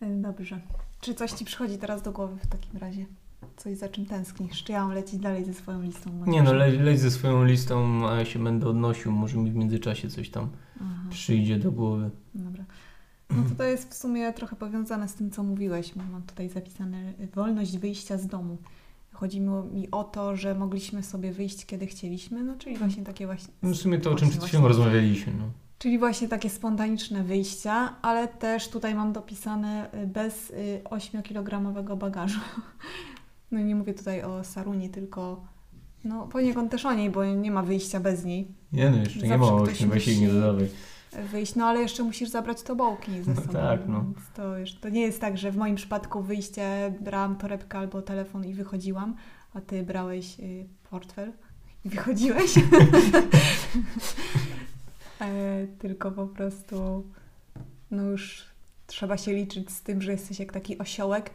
E, 0.00 0.06
Dobrze. 0.16 0.60
Czy 1.00 1.14
coś 1.14 1.32
Ci 1.32 1.44
przychodzi 1.44 1.78
teraz 1.78 2.02
do 2.02 2.12
głowy 2.12 2.36
w 2.36 2.46
takim 2.46 2.76
razie? 2.80 3.06
Coś 3.56 3.76
za 3.78 3.88
czym 3.88 4.06
tęsknisz? 4.06 4.64
Czy 4.64 4.72
ja 4.72 4.84
mam 4.84 4.92
lecieć 4.94 5.20
dalej 5.20 5.44
ze 5.44 5.54
swoją 5.54 5.82
listą? 5.82 6.10
Nie 6.26 6.42
no, 6.42 6.52
leć, 6.52 6.80
leć 6.80 7.00
ze 7.00 7.10
swoją 7.10 7.44
listą, 7.44 8.08
a 8.08 8.14
ja 8.16 8.24
się 8.24 8.38
będę 8.38 8.66
odnosił, 8.68 9.12
może 9.12 9.36
mi 9.38 9.50
w 9.50 9.54
międzyczasie 9.54 10.08
coś 10.10 10.30
tam 10.30 10.48
Aha, 10.80 11.02
przyjdzie 11.10 11.58
do 11.58 11.72
głowy. 11.72 12.10
dobra. 12.34 12.64
No 13.30 13.42
to 13.48 13.54
to 13.54 13.64
jest 13.64 13.90
w 13.90 13.94
sumie 13.94 14.32
trochę 14.32 14.56
powiązane 14.56 15.08
z 15.08 15.14
tym, 15.14 15.30
co 15.30 15.42
mówiłeś. 15.42 15.96
Mam 15.96 16.22
tutaj 16.22 16.48
zapisane 16.48 17.12
y, 17.20 17.26
wolność 17.34 17.78
wyjścia 17.78 18.18
z 18.18 18.26
domu. 18.26 18.58
Chodziło 19.20 19.62
mi 19.62 19.90
o 19.90 20.04
to, 20.04 20.36
że 20.36 20.54
mogliśmy 20.54 21.02
sobie 21.02 21.32
wyjść, 21.32 21.66
kiedy 21.66 21.86
chcieliśmy, 21.86 22.44
no 22.44 22.54
czyli 22.58 22.76
właśnie 22.76 23.04
takie 23.04 23.26
właśnie... 23.26 23.54
No 23.62 23.70
w 23.70 23.76
sumie 23.76 23.98
to, 23.98 24.10
o 24.10 24.14
czym 24.14 24.30
przed 24.30 24.44
chwilą 24.44 24.68
rozmawialiśmy. 24.68 25.32
No. 25.38 25.44
Czyli 25.78 25.98
właśnie 25.98 26.28
takie 26.28 26.50
spontaniczne 26.50 27.24
wyjścia, 27.24 27.94
ale 28.02 28.28
też 28.28 28.68
tutaj 28.68 28.94
mam 28.94 29.12
dopisane 29.12 29.94
y, 30.02 30.06
bez 30.06 30.50
y, 30.50 30.80
8-kilogramowego 30.84 31.96
bagażu. 31.96 32.40
No 33.50 33.60
i 33.60 33.64
nie 33.64 33.74
mówię 33.74 33.94
tutaj 33.94 34.22
o 34.22 34.44
Saruni, 34.44 34.90
tylko 34.90 35.44
no 36.04 36.26
poniekąd 36.26 36.70
też 36.70 36.86
o 36.86 36.94
niej, 36.94 37.10
bo 37.10 37.24
nie 37.24 37.50
ma 37.50 37.62
wyjścia 37.62 38.00
bez 38.00 38.24
niej. 38.24 38.48
Nie 38.72 38.90
no, 38.90 38.96
jeszcze 38.96 39.20
nie 39.20 39.28
Zawsze 39.28 39.52
ma 39.52 39.62
ktoś 39.62 39.74
ośmiu, 39.74 39.88
weź 39.88 40.06
jej 40.06 40.20
nie 40.20 40.26
musi- 40.26 40.34
dodawaj. 40.40 40.68
Wyjść, 41.22 41.54
no 41.54 41.66
ale 41.66 41.80
jeszcze 41.80 42.02
musisz 42.02 42.28
zabrać 42.28 42.62
tobołki 42.62 43.22
ze 43.22 43.34
No 43.34 43.40
sobą. 43.40 43.52
tak, 43.52 43.80
no. 43.88 44.04
To, 44.34 44.58
już, 44.58 44.74
to 44.74 44.88
nie 44.88 45.00
jest 45.00 45.20
tak, 45.20 45.38
że 45.38 45.50
w 45.52 45.56
moim 45.56 45.76
przypadku 45.76 46.22
wyjście 46.22 46.94
brałam 47.00 47.36
torebkę 47.36 47.78
albo 47.78 48.02
telefon 48.02 48.44
i 48.44 48.54
wychodziłam, 48.54 49.16
a 49.54 49.60
ty 49.60 49.82
brałeś 49.82 50.40
y, 50.40 50.66
portfel 50.90 51.32
i 51.84 51.88
wychodziłeś. 51.88 52.54
e, 55.20 55.66
tylko 55.78 56.10
po 56.10 56.26
prostu 56.26 57.06
no 57.90 58.02
już 58.02 58.44
trzeba 58.86 59.16
się 59.16 59.32
liczyć 59.32 59.70
z 59.70 59.82
tym, 59.82 60.02
że 60.02 60.12
jesteś 60.12 60.38
jak 60.38 60.52
taki 60.52 60.78
osiołek 60.78 61.30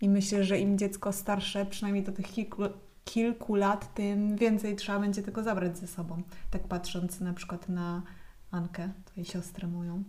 i 0.00 0.08
myślę, 0.08 0.44
że 0.44 0.58
im 0.58 0.78
dziecko 0.78 1.12
starsze, 1.12 1.66
przynajmniej 1.66 2.04
do 2.04 2.12
tych 2.12 2.26
kilku, 2.32 2.62
kilku 3.04 3.54
lat, 3.54 3.94
tym 3.94 4.36
więcej 4.36 4.76
trzeba 4.76 5.00
będzie 5.00 5.22
tego 5.22 5.42
zabrać 5.42 5.78
ze 5.78 5.86
sobą. 5.86 6.22
Tak 6.50 6.62
patrząc 6.62 7.20
na 7.20 7.32
przykład 7.32 7.68
na 7.68 8.02
Ankę, 8.50 8.90
twojej 9.04 9.24
siostrę 9.26 9.68
moją. 9.68 10.04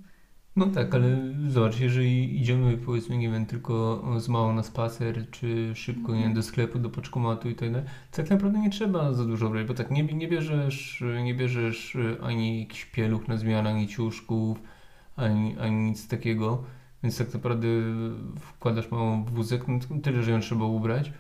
No 0.56 0.68
tak, 0.68 0.96
ale 0.96 1.18
zobacz, 1.48 1.80
jeżeli 1.80 2.40
idziemy 2.42 2.78
powiedzmy, 2.78 3.18
nie 3.18 3.30
wiem, 3.30 3.46
tylko 3.46 4.04
z 4.20 4.30
małą 4.30 4.54
na 4.54 4.64
spacer, 4.64 5.30
czy 5.32 5.76
szybko, 5.76 6.16
nie 6.16 6.24
wiem, 6.24 6.34
do 6.34 6.44
sklepu, 6.44 6.80
do 6.80 6.90
paczkomatu 6.90 7.50
i 7.50 7.56
tak 7.56 7.72
dalej, 7.72 7.88
to 8.12 8.18
tak 8.18 8.30
naprawdę 8.30 8.60
nie 8.60 8.70
trzeba 8.70 9.14
za 9.14 9.26
dużo 9.26 9.50
brać, 9.50 9.68
bo 9.68 9.74
tak 9.74 9.92
nie, 9.92 10.04
nie 10.04 10.28
bierzesz, 10.28 11.04
nie 11.24 11.36
bierzesz 11.36 11.98
ani 12.22 12.60
jakichś 12.60 12.86
pieluch 12.86 13.28
na 13.28 13.38
zmianę, 13.38 13.70
ani 13.70 13.88
ciuszków, 13.88 14.62
ani, 15.16 15.58
ani 15.60 15.76
nic 15.76 16.08
takiego, 16.08 16.64
więc 17.04 17.18
tak 17.18 17.34
naprawdę 17.34 17.68
wkładasz 18.40 18.92
małą 18.92 19.24
w 19.24 19.32
wózek, 19.32 19.68
no 19.68 19.80
tyle, 20.04 20.24
że 20.24 20.32
ją 20.32 20.40
trzeba 20.40 20.66
ubrać. 20.66 21.12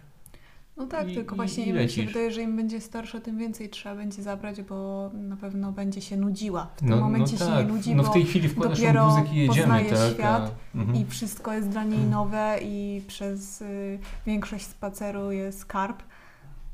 No 0.77 0.85
tak, 0.87 1.09
I- 1.09 1.15
tylko 1.15 1.35
i- 1.35 1.37
właśnie 1.37 1.65
i 1.65 1.73
mi 1.73 1.89
się 1.89 2.05
wydaje, 2.05 2.31
że 2.31 2.41
im 2.41 2.55
będzie 2.55 2.81
starsza, 2.81 3.19
tym 3.19 3.37
więcej 3.37 3.69
trzeba 3.69 3.95
będzie 3.95 4.23
zabrać, 4.23 4.61
bo 4.61 5.09
na 5.13 5.37
pewno 5.37 5.71
będzie 5.71 6.01
się 6.01 6.17
nudziła. 6.17 6.67
W 6.75 6.79
tym 6.79 6.89
No, 6.89 6.97
momencie 6.97 7.33
no 7.33 7.39
się 7.39 7.45
tak, 7.45 7.67
nie 7.67 7.73
nudzi, 7.73 7.95
no 7.95 8.03
w 8.03 8.13
tej 8.13 8.25
chwili 8.25 8.49
wkładasz 8.49 8.79
dopiero 8.79 9.09
wózek 9.09 9.33
i 9.33 9.35
jedziemy, 9.35 9.59
poznaje 9.61 9.89
tak? 9.89 10.13
świat 10.13 10.51
A, 10.75 10.77
mhm. 10.77 10.97
i 10.97 11.05
wszystko 11.05 11.53
jest 11.53 11.69
dla 11.69 11.83
niej 11.83 11.99
nowe 11.99 12.59
i 12.61 13.01
przez 13.07 13.61
y, 13.61 13.99
większość 14.25 14.65
spaceru 14.65 15.31
jest 15.31 15.59
skarb. 15.59 16.03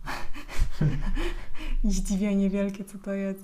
I 1.83 1.91
zdziwienie 1.91 2.49
wielkie, 2.49 2.83
co 2.83 2.97
to 2.97 3.13
jest. 3.13 3.43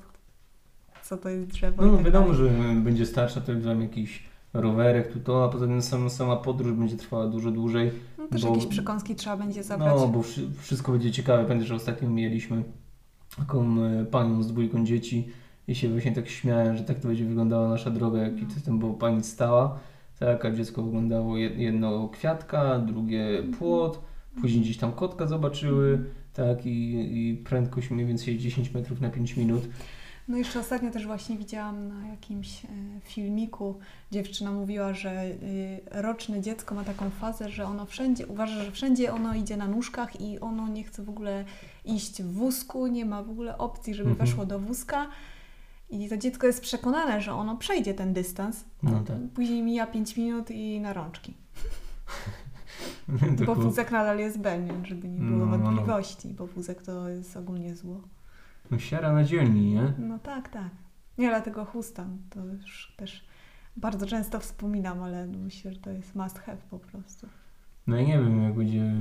Co 1.04 1.18
to 1.18 1.30
jest 1.30 1.48
drzewo. 1.48 1.86
No 1.86 1.96
tak 1.96 2.06
wiadomo, 2.06 2.34
że 2.34 2.50
będzie 2.76 3.06
starsza, 3.06 3.42
to 3.42 3.52
tam 3.66 3.82
jakiś 3.82 4.24
rowerek, 4.54 5.14
tu 5.14 5.20
to, 5.20 5.46
a 5.46 5.50
poza 5.50 5.68
tym 5.68 5.82
sama, 5.82 6.10
sama 6.10 6.36
podróż 6.36 6.72
będzie 6.74 6.96
trwała 6.98 7.28
dużo 7.28 7.52
dłużej. 7.52 7.92
No, 8.18 8.28
też 8.28 8.42
bo- 8.42 8.48
jakieś 8.50 8.66
przekąski 8.66 9.16
trzeba 9.16 9.38
będzie 9.38 9.64
zabrać. 9.64 9.94
No, 9.96 10.08
bo 10.08 10.22
wszy- 10.22 10.48
wszystko 10.62 10.92
będzie 10.92 11.12
ciekawe. 11.12 11.44
Pamiętam, 11.44 11.68
że 11.68 11.76
ostatnio 11.76 12.10
mieliśmy 12.10 12.64
taką 13.38 13.84
e, 13.84 14.06
panią 14.06 14.44
z 14.44 14.48
dwójką 14.48 14.86
dzieci 14.86 15.28
i 15.68 15.76
się 15.76 15.90
właśnie 15.90 16.12
tak 16.12 16.30
śmiałem, 16.30 16.78
że 16.78 16.84
tak 16.84 17.00
to 17.00 17.08
będzie 17.08 17.26
wyglądała 17.26 17.70
nasza 17.70 17.90
droga, 17.92 18.22
jak 18.22 18.34
tam 18.66 18.80
było 18.80 18.94
pani 18.94 19.24
stała. 19.24 19.80
Tak, 20.20 20.46
a 20.46 20.52
dziecko 20.52 20.82
oglądało 20.82 21.36
jed- 21.36 21.58
jedno 21.58 22.10
kwiatka, 22.10 22.80
drugie 22.80 23.44
płot, 23.60 24.02
później 24.42 24.62
gdzieś 24.62 24.78
tam 24.78 24.92
kotka 24.92 25.28
zobaczyły, 25.28 26.04
tak, 26.34 26.66
i, 26.66 26.96
i 27.30 27.36
prędkość 27.38 27.92
mniej 27.92 28.06
więcej 28.06 28.38
10 28.38 28.74
metrów 28.74 29.02
na 29.02 29.10
5 29.10 29.38
minut. 29.38 29.64
No 30.30 30.38
jeszcze 30.38 30.60
ostatnio 30.60 30.92
też 30.92 31.06
właśnie 31.08 31.38
widziałam 31.38 31.88
na 31.88 32.08
jakimś 32.08 32.66
e, 32.66 32.68
filmiku, 33.04 33.80
dziewczyna 34.12 34.52
mówiła, 34.52 34.94
że 34.94 35.26
y, 35.26 35.82
roczne 35.92 36.42
dziecko 36.42 36.76
ma 36.76 36.84
taką 36.84 37.10
fazę, 37.10 37.50
że 37.50 37.66
ono 37.66 37.86
wszędzie, 37.86 38.28
uważa, 38.28 38.64
że 38.64 38.72
wszędzie 38.72 39.14
ono 39.14 39.34
idzie 39.36 39.58
na 39.58 39.68
nóżkach 39.68 40.22
i 40.22 40.40
ono 40.40 40.68
nie 40.68 40.84
chce 40.84 41.04
w 41.04 41.10
ogóle 41.10 41.46
iść 41.86 42.24
w 42.24 42.34
wózku, 42.34 42.88
nie 42.88 43.06
ma 43.06 43.24
w 43.24 43.30
ogóle 43.30 43.58
opcji, 43.58 43.94
żeby 43.94 44.10
Mhm. 44.10 44.28
weszło 44.28 44.46
do 44.46 44.60
wózka. 44.60 45.08
I 45.90 46.10
to 46.10 46.18
dziecko 46.18 46.48
jest 46.48 46.62
przekonane, 46.62 47.22
że 47.22 47.34
ono 47.34 47.58
przejdzie 47.58 47.94
ten 47.94 48.14
dystans. 48.14 48.64
No 48.84 49.00
tak. 49.04 49.18
Później 49.36 49.64
mija 49.64 49.88
5 49.88 50.18
minut 50.18 50.52
i 50.52 50.80
na 50.82 50.94
rączki. 50.94 51.34
Bo 53.46 53.56
wózek 53.56 53.92
nadal 53.92 54.20
jest 54.20 54.40
B, 54.40 54.60
nie? 54.60 54.86
żeby 54.86 55.08
nie 55.10 55.20
było 55.20 55.40
No, 55.40 55.46
no, 55.46 55.58
no. 55.58 55.64
wątpliwości, 55.64 56.28
bo 56.28 56.48
wózek 56.48 56.82
to 56.82 57.10
jest 57.10 57.38
ogólnie 57.38 57.76
zło. 57.76 58.02
No, 58.72 58.80
siara 58.80 59.14
na 59.14 59.24
dzielni, 59.24 59.74
nie? 59.74 59.94
No 60.00 60.20
tak, 60.20 60.50
tak. 60.50 60.70
Nie, 61.18 61.30
dlatego 61.30 61.66
chusta, 61.66 62.06
to 62.30 62.46
już 62.46 62.94
też 62.98 63.26
bardzo 63.78 64.06
często 64.06 64.40
wspominam, 64.40 65.04
ale 65.04 65.28
myślę, 65.28 65.74
że 65.74 65.80
to 65.80 65.90
jest 65.90 66.16
must 66.16 66.40
have 66.40 66.58
po 66.70 66.80
prostu. 66.80 67.28
No 67.88 67.98
i 67.98 68.08
nie 68.08 68.14
wiem, 68.20 68.44
jak 68.44 68.54
będzie 68.54 68.92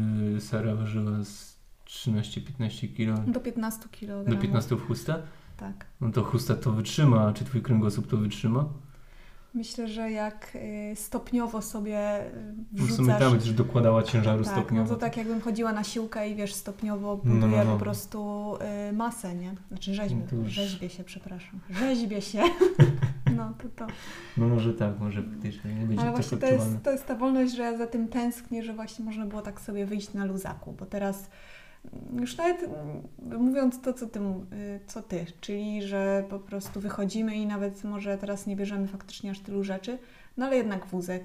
Sara 0.40 0.74
ważyła 0.74 1.24
z 1.24 1.58
13-15 1.86 2.94
kilo 2.96 3.14
Do 3.18 3.40
15 3.40 3.88
kg. 4.00 4.30
do 4.30 4.36
15 4.36 4.76
w 4.76 4.86
chustę, 4.86 5.22
Tak. 5.56 5.86
no 6.00 6.10
to 6.12 6.22
chusta 6.24 6.54
to 6.54 6.72
wytrzyma, 6.72 7.32
czy 7.32 7.44
twój 7.44 7.62
kręgosłup 7.62 8.06
to 8.06 8.16
wytrzyma? 8.16 8.64
Myślę, 9.54 9.88
że 9.88 10.10
jak 10.10 10.52
y, 10.92 10.96
stopniowo 10.96 11.62
sobie 11.62 12.26
y, 12.26 12.30
No 12.72 12.84
w 12.86 12.90
sumie 12.92 13.08
wrzucasz... 13.14 13.32
będziesz 13.32 13.52
dokładała 13.52 14.02
ciężaru 14.02 14.44
tak, 14.44 14.52
stopniowo. 14.52 14.88
no 14.88 14.94
to 14.94 15.00
tak 15.00 15.16
jakbym 15.16 15.40
chodziła 15.40 15.72
na 15.72 15.84
siłkę 15.84 16.30
i 16.30 16.34
wiesz, 16.34 16.54
stopniowo 16.54 17.20
No, 17.24 17.34
no, 17.34 17.40
buduję 17.40 17.64
no. 17.64 17.72
po 17.72 17.78
prostu 17.78 18.54
y, 18.90 18.92
masę, 18.92 19.34
nie? 19.34 19.54
Znaczy 19.68 19.94
rzeźbię, 19.94 20.22
No 20.32 20.38
już- 20.38 20.48
rzeźbię 20.52 20.88
się, 20.88 21.04
przepraszam. 21.04 21.60
Rzeźbię 21.70 22.22
się. 22.22 22.42
no 23.36 23.52
to 23.62 23.68
to. 23.76 23.86
No 24.36 24.48
może 24.48 24.74
tak, 24.74 25.00
może 25.00 25.22
faktycznie 25.22 25.74
nie 25.74 25.86
będzie 25.86 26.02
Ale 26.02 26.10
właśnie 26.12 26.38
to 26.38 26.46
jest, 26.46 26.66
to 26.82 26.90
jest 26.92 27.06
ta 27.06 27.14
wolność, 27.14 27.56
że 27.56 27.62
ja 27.62 27.78
za 27.78 27.86
tym 27.86 28.08
tęsknię, 28.08 28.62
że 28.62 28.72
właśnie 28.74 29.04
można 29.04 29.26
było 29.26 29.42
tak 29.42 29.60
sobie 29.60 29.86
wyjść 29.86 30.12
na 30.14 30.24
luzaku, 30.24 30.72
bo 30.78 30.86
teraz 30.86 31.30
już 32.20 32.36
nawet 32.36 32.62
mm, 32.62 33.44
mówiąc 33.44 33.80
to, 33.80 33.92
co 33.94 34.06
ty, 34.06 34.20
y, 34.20 34.80
co 34.86 35.02
ty, 35.02 35.26
czyli 35.40 35.82
że 35.82 36.24
po 36.30 36.38
prostu 36.38 36.80
wychodzimy 36.80 37.36
i 37.36 37.46
nawet 37.46 37.84
może 37.84 38.18
teraz 38.18 38.46
nie 38.46 38.56
bierzemy 38.56 38.88
faktycznie 38.88 39.30
aż 39.30 39.40
tylu 39.40 39.64
rzeczy, 39.64 39.98
no 40.36 40.46
ale 40.46 40.56
jednak 40.56 40.86
wózek, 40.86 41.24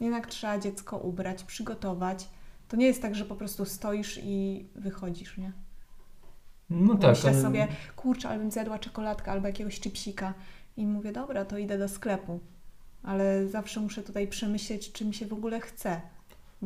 jednak 0.00 0.26
trzeba 0.26 0.58
dziecko 0.58 0.98
ubrać, 0.98 1.44
przygotować. 1.44 2.28
To 2.68 2.76
nie 2.76 2.86
jest 2.86 3.02
tak, 3.02 3.14
że 3.14 3.24
po 3.24 3.34
prostu 3.34 3.64
stoisz 3.64 4.20
i 4.22 4.66
wychodzisz, 4.74 5.38
nie? 5.38 5.52
No 6.70 6.94
tak, 6.94 7.10
Myślę 7.10 7.30
ale 7.30 7.42
sobie, 7.42 7.68
kurczę, 7.96 8.28
ale 8.28 8.38
bym 8.38 8.50
zjadła 8.50 8.78
czekoladkę 8.78 9.32
albo 9.32 9.46
jakiegoś 9.46 9.80
chipsika 9.80 10.34
i 10.76 10.86
mówię, 10.86 11.12
dobra, 11.12 11.44
to 11.44 11.58
idę 11.58 11.78
do 11.78 11.88
sklepu. 11.88 12.40
Ale 13.02 13.48
zawsze 13.48 13.80
muszę 13.80 14.02
tutaj 14.02 14.28
przemyśleć, 14.28 14.92
czy 14.92 15.04
mi 15.04 15.14
się 15.14 15.26
w 15.26 15.32
ogóle 15.32 15.60
chce. 15.60 16.00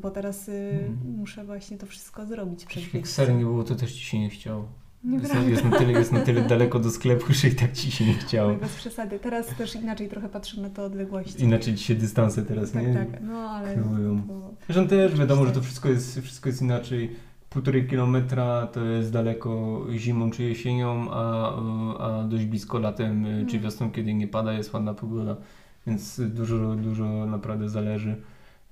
Bo 0.03 0.11
teraz 0.11 0.49
y, 0.49 0.53
Mhm. 0.89 1.17
muszę 1.19 1.45
właśnie 1.45 1.79
to 1.79 1.87
wszystko 1.87 2.27
zrobić 2.27 2.65
przed 2.65 2.83
jak 2.83 2.93
wyjściem. 2.93 3.13
sery 3.15 3.35
nie 3.35 3.45
było, 3.45 3.65
to 3.65 3.75
też 3.75 3.93
ci 3.93 4.01
się 4.05 4.19
nie 4.19 4.31
chciało. 4.31 4.65
Jest, 5.05 5.23
Nieprawda. 5.25 5.51
jest, 5.51 5.65
na 5.65 5.79
tyle, 5.79 5.93
jest 5.93 6.13
na 6.13 6.21
tyle 6.21 6.43
daleko 6.43 6.79
do 6.81 6.91
sklepu, 6.91 7.33
że 7.33 7.49
i 7.49 7.55
tak 7.55 7.73
ci 7.73 7.91
się 7.91 8.05
nie 8.07 8.15
chciało. 8.15 8.55
Bez 8.55 8.75
przesady. 8.75 9.19
Teraz 9.19 9.47
też 9.47 9.75
inaczej 9.75 10.09
trochę 10.09 10.29
patrzę 10.29 10.61
na 10.61 10.71
te 10.71 10.83
odległości. 10.83 11.45
Inaczej 11.45 11.75
ci 11.75 11.85
się 11.85 11.95
dystanse 11.95 12.43
teraz, 12.43 12.73
tak, 12.73 12.87
nie? 12.87 12.95
tak. 12.95 13.09
No 13.23 13.39
ale 13.51 13.75
Kreują. 13.75 14.23
to, 14.29 14.51
Zresztą 14.67 14.89
też 14.89 15.15
wiadomo, 15.19 15.47
że 15.47 15.53
to 15.53 15.61
wszystko 15.63 15.89
jest, 15.89 16.21
wszystko 16.21 16.49
jest 16.49 16.63
inaczej. 16.63 17.11
Półtorej 17.51 17.87
kilometra 17.87 18.67
to 18.67 18.85
jest 18.85 19.13
daleko 19.13 19.83
zimą 19.93 20.31
czy 20.31 20.43
jesienią, 20.43 21.07
a, 21.11 21.55
a 21.99 22.25
dość 22.25 22.45
blisko 22.45 22.79
latem 22.79 23.27
y, 23.27 23.47
czy 23.47 23.53
Mm. 23.57 23.63
wiosną, 23.65 23.91
kiedy 23.91 24.15
nie 24.15 24.29
pada, 24.29 24.53
jest 24.53 24.73
ładna 24.75 24.95
pogoda. 24.95 25.37
Więc 25.87 26.21
dużo, 26.29 26.75
dużo 26.75 27.27
naprawdę 27.27 27.69
zależy. 27.69 28.17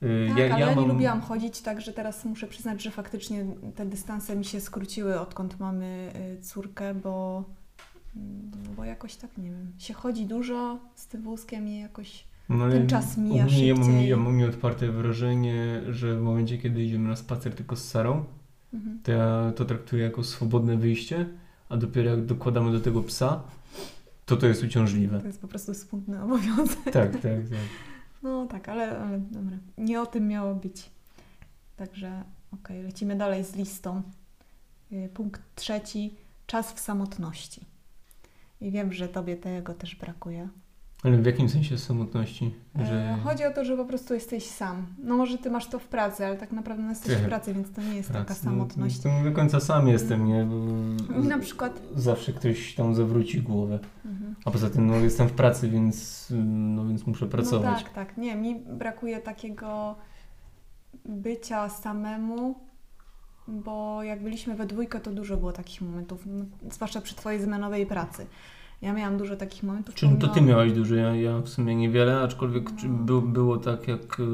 Y, 0.02 0.28
tak, 0.28 0.38
ale 0.52 0.60
ja, 0.60 0.70
nie 0.70 0.76
mam- 0.76 0.88
lubiłam 0.88 1.20
chodzić, 1.20 1.60
także 1.60 1.92
teraz 1.92 2.24
muszę 2.24 2.46
przyznać, 2.46 2.82
że 2.82 2.90
faktycznie 2.90 3.44
te 3.74 3.86
dystanse 3.86 4.36
mi 4.36 4.44
się 4.44 4.60
skróciły, 4.60 5.20
odkąd 5.20 5.60
mamy 5.60 6.12
y, 6.38 6.42
córkę, 6.42 6.94
bo, 6.94 7.44
mm, 8.16 8.50
bo 8.76 8.84
jakoś 8.84 9.16
tak, 9.16 9.38
nie 9.38 9.50
wiem, 9.50 9.72
się 9.78 9.94
chodzi 9.94 10.26
dużo 10.26 10.78
z 10.94 11.06
tym 11.06 11.22
wózkiem 11.22 11.68
i 11.68 11.78
jakoś... 11.80 12.24
No, 12.48 12.70
ten 12.70 12.86
czas 12.86 13.16
mija 13.18 13.44
ogólnie 13.44 13.66
ja 13.66 13.74
mam, 13.74 13.84
szybciej. 13.84 14.08
ja 14.08 14.16
mam 14.16 14.38
wrażenie, 14.92 15.80
że 15.90 16.16
w 16.16 16.22
momencie, 16.22 16.58
kiedy 16.58 16.82
idziemy 16.84 17.08
na 17.08 17.16
spacer 17.16 17.54
tylko 17.54 17.76
z 17.76 17.84
Sarą, 17.88 18.24
Mhm. 18.74 19.00
to 19.02 19.12
ja 19.12 19.52
to 19.56 19.64
traktuję 19.64 20.04
jako 20.04 20.24
swobodne 20.24 20.76
wyjście, 20.76 21.26
a 21.68 21.76
dopiero 21.76 22.10
jak 22.10 22.24
dokładamy 22.26 22.72
do 22.72 22.80
tego 22.80 23.02
psa, 23.02 23.42
to 24.26 24.36
to 24.36 24.46
jest 24.46 24.64
uciążliwe. 24.64 25.20
To 25.20 25.26
jest 25.26 25.40
po 25.40 25.48
prostu 25.48 25.74
smutny 25.74 26.22
obowiązek. 26.22 26.84
Tak, 26.84 27.12
tak, 27.12 27.22
tak. 27.22 27.40
No 28.26 28.47
tak, 28.47 28.68
ale, 28.68 28.99
ale 28.99 29.18
dobra. 29.18 29.56
Nie 29.78 30.00
o 30.00 30.06
tym 30.06 30.28
miało 30.28 30.54
być. 30.54 30.90
Także 31.76 32.25
okej, 32.52 32.83
lecimy 32.83 33.16
dalej 33.16 33.45
z 33.45 33.54
listą. 33.54 34.02
Y, 34.92 35.11
Punkt 35.14 35.42
trzeci. 35.54 36.14
Czas 36.47 36.73
w 36.73 36.80
samotności. 36.80 37.61
I 38.61 38.71
wiem, 38.71 38.92
że 38.92 39.09
Tobie 39.09 39.37
tego 39.37 39.75
też 39.75 39.97
brakuje. 39.97 40.49
Ale 41.06 41.16
w 41.16 41.26
jakim 41.26 41.48
sensie 41.48 41.78
samotności? 41.78 42.54
E, 42.78 42.86
Że 42.86 43.18
Chodzi 43.25 43.44
o 43.44 43.50
to, 43.50 43.64
że 43.64 43.76
po 43.76 43.84
prostu 43.84 44.14
jesteś 44.14 44.44
sam. 44.44 44.86
No 44.98 45.16
może 45.16 45.38
ty 45.38 45.50
masz 45.50 45.66
to 45.66 45.78
w 45.78 45.84
pracy, 45.84 46.26
ale 46.26 46.36
tak 46.36 46.52
naprawdę 46.52 46.82
no 46.82 46.90
jesteś 46.90 47.14
Tak. 47.14 47.22
w 47.22 47.26
pracy, 47.26 47.54
więc 47.54 47.72
to 47.72 47.82
nie 47.82 47.96
jest 47.96 48.12
taka 48.12 48.25
pracy, 48.25 48.42
samotność. 48.42 49.04
No, 49.04 49.10
do 49.25 49.32
końca 49.32 49.60
sam 49.60 49.88
jestem, 49.88 50.26
nie? 50.26 50.44
Bo 50.44 50.56
Na 51.22 51.38
przykład... 51.38 51.82
zawsze 51.94 52.32
ktoś 52.32 52.75
tam 52.75 52.94
zawróci 52.94 53.42
głowę. 53.42 53.78
Mhm. 54.04 54.34
A 54.44 54.50
poza 54.50 54.70
tym 54.70 54.86
no, 54.86 54.96
jestem 54.96 55.28
w 55.28 55.32
pracy, 55.32 55.68
więc, 55.68 56.26
no, 56.46 56.86
więc 56.86 57.06
muszę 57.06 57.26
pracować. 57.26 57.80
No 57.80 57.84
tak, 57.84 57.92
tak. 57.92 58.16
Nie, 58.16 58.36
mi 58.36 58.54
brakuje 58.54 59.20
takiego 59.20 59.94
bycia 61.04 61.68
samemu, 61.68 62.54
bo 63.48 64.02
jak 64.02 64.22
byliśmy 64.22 64.54
we 64.54 64.66
dwójkę, 64.66 65.00
to 65.00 65.10
dużo 65.10 65.36
było 65.36 65.52
takich 65.52 65.80
momentów, 65.80 66.22
no, 66.26 66.44
zwłaszcza 66.70 67.00
przy 67.00 67.14
twojej 67.14 67.40
zmianowej 67.40 67.86
pracy. 67.86 68.26
Ja 68.83 68.92
miałam 68.92 69.18
dużo 69.18 69.37
takich 69.37 69.62
momentów. 69.62 69.95
Czyli 69.95 70.16
to 70.16 70.28
ty 70.28 70.40
miałaś 70.40 70.73
dużo, 70.73 70.95
ja, 70.95 71.14
ja 71.16 71.38
w 71.40 71.49
sumie 71.49 71.75
niewiele, 71.76 72.21
aczkolwiek 72.21 72.71
No. 72.85 72.88
by, 72.88 73.23
było 73.28 73.56
tak, 73.56 73.88
jak 73.88 74.21
y, 74.21 74.25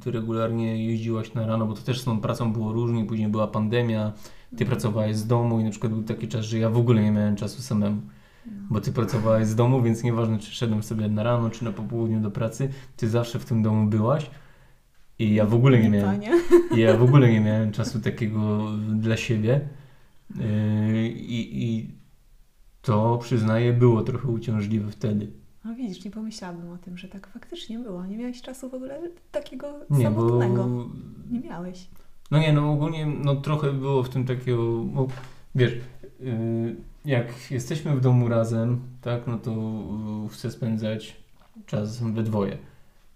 ty 0.00 0.10
regularnie 0.10 0.84
jeździłaś 0.84 1.34
na 1.34 1.46
rano, 1.46 1.66
bo 1.66 1.74
to 1.74 1.82
też 1.82 2.00
z 2.00 2.04
tą 2.04 2.20
pracą 2.20 2.52
było 2.52 2.72
różnie, 2.72 3.04
później 3.04 3.28
była 3.28 3.46
pandemia, 3.46 4.12
ty 4.50 4.54
Mhm. 4.64 4.70
pracowałeś 4.70 5.16
z 5.16 5.26
domu 5.26 5.60
i 5.60 5.64
na 5.64 5.70
przykład 5.70 5.92
był 5.92 6.02
taki 6.02 6.28
czas, 6.28 6.44
że 6.44 6.58
ja 6.58 6.70
w 6.70 6.76
ogóle 6.76 7.02
nie 7.02 7.10
miałem 7.10 7.36
czasu 7.36 7.62
samemu, 7.62 8.00
No. 8.46 8.52
bo 8.70 8.80
ty 8.80 8.92
pracowałeś 8.92 9.46
z 9.46 9.54
domu, 9.54 9.82
więc 9.82 10.02
nieważne 10.04 10.38
czy 10.38 10.50
szedłem 10.54 10.82
sobie 10.82 11.08
na 11.08 11.22
rano, 11.22 11.50
czy 11.50 11.64
na 11.64 11.72
popołudniu 11.72 12.20
do 12.20 12.30
pracy, 12.30 12.68
ty 12.96 13.08
zawsze 13.08 13.38
w 13.38 13.44
tym 13.44 13.62
domu 13.62 13.86
byłaś 13.90 14.30
i 15.18 15.34
ja 15.34 15.46
w 15.46 15.54
ogóle 15.54 15.78
nie 15.82 15.90
miałem, 15.90 16.20
i 16.76 16.80
ja 16.80 16.96
w 16.96 17.02
ogóle 17.02 17.32
nie 17.32 17.40
miałem 17.40 17.72
czasu 17.72 18.00
takiego 18.00 18.66
dla 18.94 19.16
siebie 19.16 19.60
Yy, 20.36 21.08
i, 21.08 21.64
i 21.64 21.90
to 22.82 23.18
przyznaję 23.18 23.72
było 23.72 24.02
trochę 24.02 24.28
uciążliwe 24.28 24.90
wtedy. 24.90 25.32
No 25.64 25.74
widzisz, 25.74 26.04
nie 26.04 26.10
pomyślałabym 26.10 26.72
o 26.72 26.78
tym, 26.78 26.98
że 26.98 27.08
tak 27.08 27.26
faktycznie 27.26 27.78
było. 27.78 28.06
Nie 28.06 28.18
miałeś 28.18 28.42
czasu 28.42 28.70
w 28.70 28.74
ogóle 28.74 29.00
takiego 29.32 29.72
Nie, 29.90 30.10
bo 30.10 30.28
samotnego. 30.28 30.86
Nie 31.30 31.40
miałeś. 31.40 31.88
No 32.30 32.38
nie, 32.38 32.52
no 32.52 32.72
ogólnie 32.72 33.06
no 33.06 33.36
trochę 33.36 33.72
było 33.72 34.02
w 34.02 34.08
tym 34.08 34.24
takiego, 34.26 34.84
bo 34.84 35.06
wiesz, 35.54 35.72
yy, 36.20 36.76
jak 37.04 37.50
jesteśmy 37.50 37.96
w 37.96 38.00
domu 38.00 38.28
razem, 38.28 38.80
tak, 39.00 39.26
no 39.26 39.38
to 39.38 39.50
yy, 40.22 40.28
chcę 40.28 40.50
spędzać 40.50 41.16
czas 41.66 42.02
we 42.02 42.22
dwoje. 42.22 42.58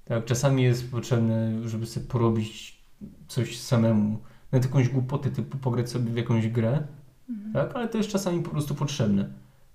Tak, 0.04 0.24
czasami 0.24 0.62
jest 0.62 0.90
potrzebne, 0.90 1.68
żeby 1.68 1.86
sobie 1.86 2.06
porobić 2.06 2.82
coś 3.28 3.58
samemu, 3.58 4.18
nawet 4.52 4.64
jakąś 4.64 4.88
głupotę, 4.88 5.30
typu 5.30 5.58
pograć 5.58 5.90
sobie 5.90 6.10
w 6.10 6.16
jakąś 6.16 6.48
grę, 6.48 6.82
Mhm. 7.28 7.52
tak, 7.52 7.76
ale 7.76 7.88
to 7.88 7.98
jest 7.98 8.10
czasami 8.10 8.42
po 8.42 8.50
prostu 8.50 8.74
potrzebne. 8.74 9.28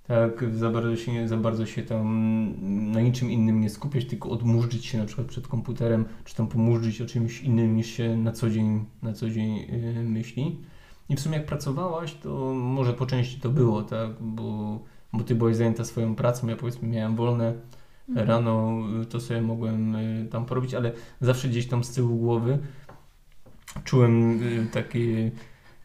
Tak, 0.07 0.55
za 0.55 0.69
bardzo 0.69 0.95
się, 0.95 1.11
nie- 1.13 1.27
za 1.27 1.37
bardzo 1.37 1.65
się 1.65 1.83
tam 1.83 2.91
na 2.91 3.01
niczym 3.01 3.31
innym 3.31 3.61
nie 3.61 3.69
skupiać, 3.69 4.05
tylko 4.05 4.29
odmurzyć 4.29 4.85
się 4.85 4.97
na 4.97 5.05
przykład 5.05 5.27
przed 5.27 5.47
komputerem, 5.47 6.05
czy 6.25 6.35
tam 6.35 6.47
pomurzyć 6.47 7.01
o 7.01 7.05
czymś 7.05 7.41
innym 7.41 7.75
niż 7.75 7.87
się 7.87 8.17
na 8.17 8.31
co 8.31 8.49
dzień, 8.49 8.85
na 9.03 9.13
co 9.13 9.29
dzień 9.29 9.55
yy, 9.57 10.03
myśli. 10.03 10.59
I 11.09 11.15
w 11.15 11.19
sumie 11.19 11.37
jak 11.37 11.45
pracowałaś, 11.45 12.13
to 12.13 12.53
może 12.53 12.93
po 12.93 13.05
części 13.05 13.39
to 13.39 13.49
było, 13.49 13.83
tak, 13.83 14.09
bo, 14.21 14.79
bo 15.13 15.23
ty 15.23 15.35
byłaś 15.35 15.55
zajęta 15.55 15.85
swoją 15.85 16.15
pracą, 16.15 16.47
ja 16.47 16.55
powiedzmy 16.55 16.87
miałem 16.87 17.15
wolne 17.15 17.53
Mhm. 18.09 18.27
rano, 18.27 18.77
to 19.09 19.19
sobie 19.19 19.41
mogłem 19.41 19.95
y, 19.95 20.27
tam 20.31 20.45
porobić, 20.45 20.73
ale 20.73 20.91
zawsze 21.21 21.47
gdzieś 21.49 21.67
tam 21.67 21.83
z 21.83 21.91
tyłu 21.93 22.17
głowy 22.17 22.59
czułem 23.83 24.41
y, 24.43 24.67
taki 24.73 25.31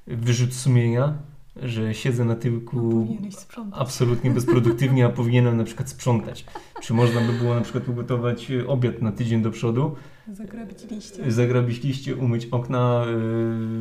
wyrzut 0.06 0.54
sumienia, 0.54 1.14
że 1.56 1.94
siedzę 1.94 2.24
na 2.24 2.34
No, 2.34 2.40
tyłku 2.40 3.06
sprzątać. 3.30 3.80
absolutnie 3.80 4.30
bezproduktywnie, 4.30 5.06
a 5.06 5.08
powinienem 5.20 5.56
na 5.56 5.64
przykład 5.64 5.88
sprzątać. 5.88 6.44
Czy 6.82 6.94
można 6.94 7.20
by 7.20 7.32
było 7.32 7.54
na 7.54 7.60
przykład 7.60 7.88
ugotować 7.88 8.50
y, 8.50 8.68
obiad 8.68 9.02
na 9.02 9.12
tydzień 9.12 9.42
do 9.42 9.50
przodu, 9.50 9.96
Zagrabić 10.32 10.90
liście. 10.90 11.32
zagrabić 11.32 11.82
liście, 11.82 12.16
umyć 12.16 12.46
okna, 12.46 13.04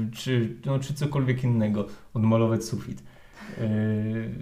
y, 0.07 0.15
czy, 0.15 0.57
no, 0.65 0.79
czy 0.79 0.93
cokolwiek 0.93 1.43
innego, 1.43 1.87
odmalować 2.13 2.63
sufit. 2.65 3.03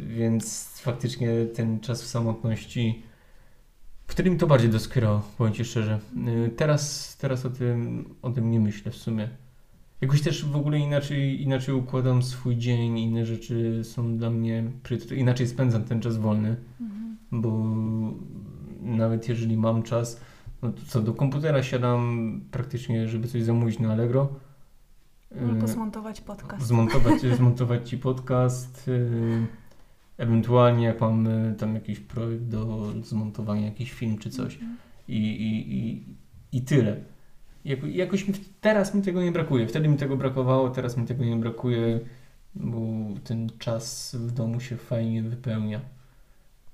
Więc 0.08 0.70
faktycznie 0.82 1.30
ten 1.46 1.80
czas 1.80 2.04
w 2.04 2.08
samotności, 2.08 3.04
wtedy 4.08 4.30
mi 4.30 4.38
to 4.38 4.48
bardziej 4.48 4.70
doskwierało, 4.70 5.22
powiem 5.38 5.54
Ci 5.54 5.66
szczerze. 5.66 6.00
Teraz, 6.56 7.18
teraz 7.18 7.46
o, 7.46 7.50
tym, 7.50 8.06
o 8.22 8.30
tym 8.30 8.52
nie 8.52 8.60
myślę 8.60 8.92
w 8.92 8.96
sumie. 8.96 9.30
Jakoś 10.02 10.22
też 10.22 10.46
w 10.46 10.56
ogóle 10.56 10.80
inaczej, 10.80 11.42
inaczej 11.44 11.76
układam 11.76 12.24
swój 12.24 12.58
dzień, 12.58 13.00
inne 13.00 13.26
rzeczy 13.26 13.84
są 13.84 14.18
dla 14.18 14.30
mnie, 14.30 14.64
inaczej 15.18 15.48
spędzam 15.48 15.84
ten 15.84 16.02
czas 16.02 16.18
wolny 16.18 16.56
Mhm. 16.82 17.18
bo 17.32 17.66
nawet 18.82 19.30
jeżeli 19.30 19.58
mam 19.58 19.84
czas, 19.84 20.22
no 20.62 20.72
to 20.72 20.82
co, 20.88 21.02
do 21.02 21.14
komputera 21.14 21.64
siadam 21.64 22.42
praktycznie, 22.52 23.08
żeby 23.08 23.28
coś 23.28 23.44
zamówić 23.44 23.80
na 23.80 23.92
Allegro. 23.92 24.30
Albo 25.42 25.62
Yy, 25.62 25.68
zmontować 25.68 26.22
podcast. 26.22 26.68
Zmontować, 26.68 27.22
zmontować 27.38 27.90
Ci 27.90 27.98
podcast, 27.98 28.88
yy, 28.88 29.46
ewentualnie 30.18 30.86
jak 30.86 31.02
mam 31.02 31.26
yy, 31.26 31.56
tam 31.58 31.74
jakiś 31.76 32.00
projekt 32.00 32.44
do 32.44 32.94
zmontowania, 33.04 33.66
jakiś 33.66 33.92
film 33.94 34.18
czy 34.18 34.30
coś 34.30 34.54
Mhm. 34.56 34.78
i, 35.08 35.18
i, 35.18 35.78
i, 35.78 36.04
i 36.58 36.62
tyle. 36.62 36.98
Jako, 37.66 37.88
jakoś 37.88 38.28
mi, 38.28 38.34
teraz 38.62 38.96
mi 38.96 39.02
tego 39.02 39.24
nie 39.24 39.32
brakuje, 39.32 39.68
wtedy 39.68 39.88
mi 39.88 39.98
tego 39.98 40.18
brakowało, 40.18 40.70
teraz 40.70 40.98
mi 40.98 41.06
tego 41.06 41.26
nie 41.26 41.36
brakuje, 41.36 42.00
bo 42.56 42.80
ten 43.24 43.50
czas 43.60 44.16
w 44.20 44.32
domu 44.32 44.60
się 44.60 44.78
fajnie 44.78 45.24
wypełnia. 45.24 45.80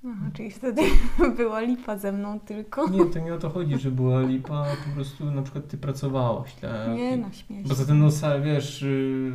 Aha, 0.08 0.30
czyli 0.34 0.50
wtedy 0.50 0.82
była 1.36 1.60
lipa 1.60 1.98
ze 1.98 2.12
mną 2.12 2.40
tylko. 2.40 2.88
Nie, 2.90 3.04
to 3.06 3.18
nie 3.18 3.34
o 3.34 3.38
to 3.38 3.50
chodzi, 3.50 3.78
że 3.78 3.90
była 3.90 4.20
lipa, 4.22 4.64
po 4.88 4.94
prostu 4.94 5.30
na 5.30 5.42
przykład 5.42 5.68
ty 5.68 5.76
pracowałaś, 5.78 6.54
tak? 6.54 6.96
Nie 6.96 7.16
no, 7.16 7.32
śmiesz. 7.32 7.68
Poza 7.68 7.84
tym, 7.84 7.98
no, 7.98 8.08
Sa- 8.08 8.42
wiesz, 8.42 8.82
y, 8.82 9.32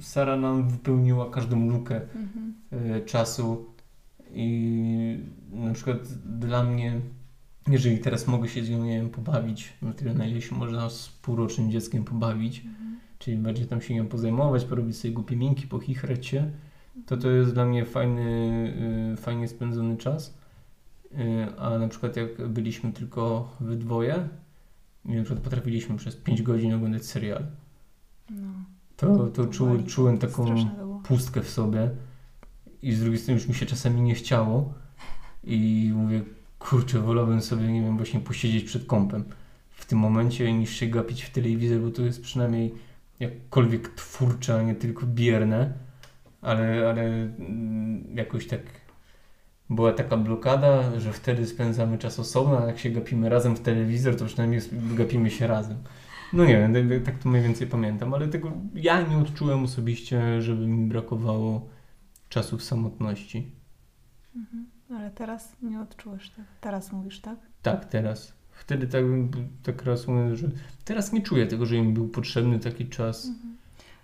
Sara 0.00 0.36
nam 0.36 0.68
wypełniła 0.68 1.30
każdą 1.30 1.68
lukę 1.70 2.00
Mhm. 2.14 2.54
y, 2.96 3.00
czasu 3.06 3.64
i 4.34 5.18
na 5.52 5.72
przykład 5.74 5.98
dla 6.38 6.62
mnie, 6.62 7.00
jeżeli 7.68 7.98
teraz 7.98 8.26
mogę 8.26 8.48
się 8.48 8.64
z 8.64 8.70
nią, 8.70 8.84
nie 8.84 8.96
wiem, 8.98 9.10
pobawić, 9.10 9.72
na 9.82 9.92
tyle 9.92 10.14
na 10.14 10.26
ile 10.26 10.40
się 10.42 10.54
można 10.54 10.90
z 10.90 11.08
półrocznym 11.08 11.70
dzieckiem 11.70 12.04
pobawić, 12.04 12.58
Mhm. 12.64 12.98
czyli 13.18 13.36
bardziej 13.36 13.66
tam 13.66 13.80
się 13.80 13.94
nią 13.94 14.06
pozajmować, 14.06 14.64
porobić 14.64 14.96
sobie 14.96 15.14
głupie 15.14 15.36
minki, 15.36 15.66
pochichrać 15.66 16.26
się, 16.26 16.50
to 17.06 17.16
to 17.16 17.30
jest 17.30 17.54
dla 17.54 17.64
mnie 17.64 17.84
fajny, 17.84 18.74
y, 19.12 19.16
fajnie 19.16 19.48
spędzony 19.48 19.96
czas. 19.96 20.38
Y, 21.12 21.46
A 21.58 21.78
na 21.78 21.88
przykład 21.88 22.16
jak 22.16 22.48
byliśmy 22.48 22.92
tylko 22.92 23.52
we 23.60 23.76
dwoje 23.76 24.28
i 25.04 25.12
na 25.12 25.22
przykład 25.22 25.44
potrafiliśmy 25.44 25.96
przez 25.96 26.16
5 26.16 26.42
godzin 26.42 26.74
oglądać 26.74 27.04
serial, 27.04 27.46
No. 28.30 28.36
to, 28.96 29.26
to 29.26 29.46
czu, 29.46 29.66
czułem 29.86 30.18
taką 30.18 30.44
pustkę 31.02 31.42
w 31.42 31.50
sobie 31.50 31.90
i 32.82 32.92
z 32.92 33.00
drugiej 33.00 33.18
strony 33.18 33.40
już 33.40 33.48
mi 33.48 33.54
się 33.54 33.66
czasami 33.66 34.00
nie 34.02 34.14
chciało 34.14 34.72
i 35.44 35.90
mówię, 35.94 36.22
kurczę, 36.64 37.00
wolałbym 37.00 37.40
sobie, 37.42 37.72
nie 37.72 37.82
wiem, 37.82 37.96
właśnie 37.96 38.20
posiedzieć 38.20 38.64
przed 38.64 38.86
kąpem 38.86 39.24
w 39.70 39.86
tym 39.86 39.98
momencie 39.98 40.52
niż 40.52 40.70
się 40.70 40.86
gapić 40.86 41.22
w 41.22 41.30
telewizor, 41.30 41.80
bo 41.80 41.90
to 41.90 42.02
jest 42.02 42.22
przynajmniej 42.22 42.74
jakkolwiek 43.20 43.88
twórcze, 43.88 44.54
a 44.58 44.62
nie 44.62 44.74
tylko 44.74 45.06
bierne, 45.06 45.72
ale, 46.42 46.88
ale 46.88 47.02
mm, 47.02 48.16
jakoś 48.16 48.46
tak 48.46 48.60
była 49.70 49.92
taka 49.92 50.16
blokada, 50.16 51.00
że 51.00 51.12
wtedy 51.12 51.46
spędzamy 51.46 51.98
czas 51.98 52.18
osobno, 52.18 52.58
a 52.58 52.66
jak 52.66 52.78
się 52.78 52.90
gapimy 52.90 53.28
razem 53.28 53.56
w 53.56 53.60
telewizor, 53.60 54.16
to 54.16 54.24
przynajmniej 54.26 54.60
gapimy 54.72 55.30
się 55.30 55.46
razem. 55.46 55.76
No 56.32 56.44
nie 56.44 56.56
wiem, 56.58 56.74
tak- 56.74 57.02
tak 57.04 57.18
to 57.18 57.28
mniej 57.28 57.42
więcej 57.42 57.66
pamiętam, 57.66 58.14
ale 58.14 58.28
tego 58.28 58.52
ja 58.74 59.02
nie 59.02 59.18
odczułem 59.18 59.64
osobiście, 59.64 60.42
żeby 60.42 60.66
mi 60.66 60.88
brakowało 60.88 61.68
czasu 62.28 62.58
w 62.58 62.62
samotności. 62.62 63.52
Mhm. 64.36 64.73
Ale 64.98 65.10
teraz 65.10 65.56
nie 65.62 65.80
odczuwasz 65.80 66.30
tak. 66.30 66.44
Teraz 66.60 66.92
mówisz, 66.92 67.20
tak? 67.20 67.36
Tak, 67.62 67.84
teraz. 67.84 68.32
Wtedy 68.50 68.86
tak, 68.86 69.04
tak 69.62 69.84
raz 69.84 70.06
mówię, 70.08 70.36
że 70.36 70.48
teraz 70.84 71.12
nie 71.12 71.22
czuję 71.22 71.46
tego, 71.46 71.66
że 71.66 71.82
mi 71.82 71.92
był 71.92 72.08
potrzebny 72.08 72.58
taki 72.58 72.86
czas 72.88 73.26
Mhm. 73.26 73.54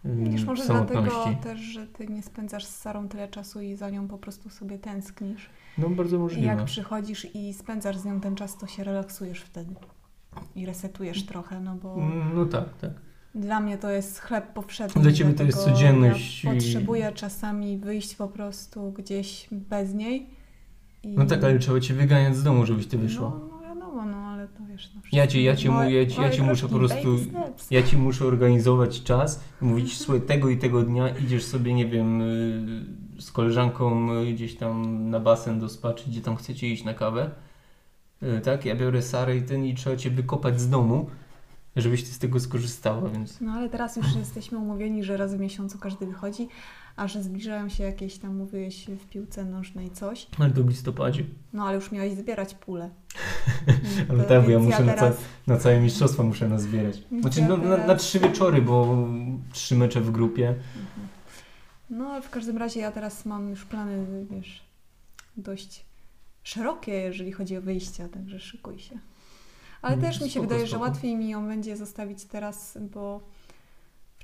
Widzisz, 0.05 0.45
może 0.45 0.65
samotności. 0.65 1.11
dlatego 1.15 1.43
też, 1.43 1.61
że 1.61 1.87
ty 1.87 2.07
nie 2.09 2.23
spędzasz 2.23 2.65
z 2.65 2.77
Sarą 2.77 3.09
tyle 3.09 3.29
czasu 3.29 3.61
i 3.61 3.75
za 3.77 3.91
nią 3.91 4.09
po 4.09 4.19
prostu 4.19 4.51
sobie 4.51 4.79
tęsknisz. 4.79 5.51
No 5.79 5.91
bardzo 5.91 6.17
I 6.17 6.19
możliwe. 6.19 6.47
jak 6.47 6.65
przychodzisz 6.65 7.35
i 7.35 7.55
spędzasz 7.55 7.97
z 7.99 8.05
nią 8.05 8.21
ten 8.21 8.35
czas, 8.35 8.59
to 8.59 8.67
się 8.67 8.85
relaksujesz 8.85 9.41
wtedy. 9.41 9.75
I 10.55 10.67
resetujesz 10.67 11.27
trochę, 11.27 11.61
no 11.61 11.75
bo 11.77 11.97
No 12.35 12.45
tak, 12.47 12.65
tak. 12.81 12.91
dla 13.35 13.61
mnie 13.61 13.79
to 13.79 13.91
jest 13.91 14.19
chleb 14.21 14.53
powszedni. 14.53 15.03
Dla 15.03 15.13
ciebie 15.13 15.33
to 15.33 15.43
jest 15.43 15.65
codzienność 15.65 16.45
Ja 16.45 16.53
potrzebuję 16.53 17.13
czasami 17.13 17.79
wyjść 17.79 18.15
po 18.15 18.29
prostu 18.29 18.93
gdzieś 18.93 19.49
bez 19.53 19.95
niej. 19.95 20.40
I... 21.05 21.09
No 21.19 21.27
tak, 21.27 21.45
ale 21.45 21.59
trzeba 21.59 21.81
cię 21.81 21.95
wyganiać 21.95 22.37
z 22.37 22.43
domu, 22.43 22.67
żebyś 22.67 22.87
ty 22.87 22.99
wyszła. 22.99 23.31
No, 23.31 23.49
no 23.53 23.61
wiadomo, 23.69 24.05
no 24.05 24.17
ale 24.17 24.49
to 24.49 24.65
wiesz. 24.69 24.91
No, 24.95 25.01
Ja 25.13 25.27
ci- 25.27 25.43
ja 25.43 25.57
ci 25.57 25.69
mówię, 25.71 26.03
ja 26.03 26.07
ci- 26.11 26.21
ja 26.21 26.31
ci 26.31 26.43
muszę 26.43 26.69
po 26.69 26.75
prostu-. 26.79 27.17
Ja 27.71 27.83
ci 27.83 27.97
muszę 27.97 28.25
organizować 28.25 29.03
czas 29.03 29.41
i 29.63 29.65
mówić, 29.65 29.99
słuchaj, 29.99 30.21
tego 30.21 30.49
i 30.49 30.59
tego 30.59 30.83
dnia 30.83 31.09
idziesz 31.09 31.45
sobie, 31.45 31.75
nie 31.75 31.87
wiem, 31.87 32.21
y, 32.21 32.85
z 33.23 33.33
koleżanką 33.33 34.13
y, 34.15 34.33
gdzieś 34.33 34.57
tam 34.57 35.09
na 35.11 35.21
basen 35.21 35.61
do 35.61 35.69
spa, 35.69 35.93
czy 35.95 36.11
gdzie 36.11 36.21
tam 36.21 36.37
chcecie 36.37 36.69
iść 36.69 36.85
na 36.85 36.95
kawę. 36.95 37.31
y, 38.23 38.41
tak? 38.41 38.65
Ja 38.65 38.77
biorę 38.77 39.03
Sarę 39.03 39.37
i 39.37 39.43
ten 39.43 39.65
i 39.65 39.75
trzeba 39.75 39.97
cię 39.97 40.11
wykopać 40.11 40.61
z 40.61 40.69
domu, 40.69 41.07
żebyś 41.77 42.03
ty 42.05 42.09
z 42.11 42.19
tego 42.19 42.41
skorzystała, 42.41 43.09
więc... 43.09 43.41
No 43.41 43.53
ale 43.53 43.69
teraz 43.69 43.97
już 43.97 44.17
jesteśmy 44.17 44.59
umówieni, 44.59 45.05
że 45.05 45.17
raz 45.17 45.35
w 45.35 45.39
miesiącu 45.41 45.79
każdy 45.79 46.07
wychodzi, 46.07 46.49
a 47.01 47.09
że 47.09 47.23
zbliżają 47.23 47.69
się 47.69 47.85
jakieś 47.85 48.19
tam, 48.19 48.37
mówiłeś, 48.37 48.87
w 48.87 49.07
piłce 49.09 49.45
nożnej 49.45 49.91
coś. 49.91 50.27
Ale 50.39 50.51
to 50.51 50.63
w 50.63 50.69
listopadzie. 50.69 51.25
No 51.53 51.65
ale 51.67 51.75
już 51.77 51.93
miałeś 51.93 52.15
zbierać 52.15 52.55
pulę. 52.55 52.91
ale 54.11 54.25
tak, 54.25 54.45
bo 54.45 54.51
ja 54.51 54.59
muszę 54.59 54.85
na, 54.85 54.95
teraz, 54.95 55.17
ca- 55.17 55.23
na 55.47 55.57
całe 55.57 55.81
mistrzostwa 55.81 56.23
muszę 56.23 56.49
nazbierać. 56.49 57.03
Znaczy 57.21 57.41
ja 57.41 57.49
no, 57.49 57.57
na, 57.57 57.77
na 57.87 57.95
trzy 57.95 58.21
wieczory, 58.21 58.63
bo 58.63 59.09
trzy 59.53 59.77
mecze 59.77 60.01
w 60.01 60.11
grupie. 60.11 60.55
No 61.91 62.07
ale 62.07 62.23
w 62.23 62.31
każdym 62.31 62.59
razie 62.59 62.81
ja 62.81 62.93
teraz 62.93 63.27
mam 63.27 63.51
już 63.51 63.65
plany, 63.65 64.07
wiesz, 64.31 64.63
dość 65.37 65.85
szerokie, 66.43 66.93
jeżeli 66.93 67.33
chodzi 67.33 67.57
o 67.57 67.63
wyjścia, 67.63 68.09
także 68.09 68.41
szykuj 68.41 68.79
się. 68.79 68.99
Ale 69.83 69.95
Mm, 69.95 70.07
też 70.07 70.21
mi 70.21 70.27
się 70.27 70.31
spoko, 70.31 70.47
wydaje, 70.49 70.67
że 70.67 70.77
spoko. 70.77 70.85
łatwiej 70.91 71.17
mi 71.17 71.29
ją 71.29 71.47
będzie 71.47 71.77
zostawić 71.77 72.25
teraz, 72.25 72.79
bo 72.95 73.21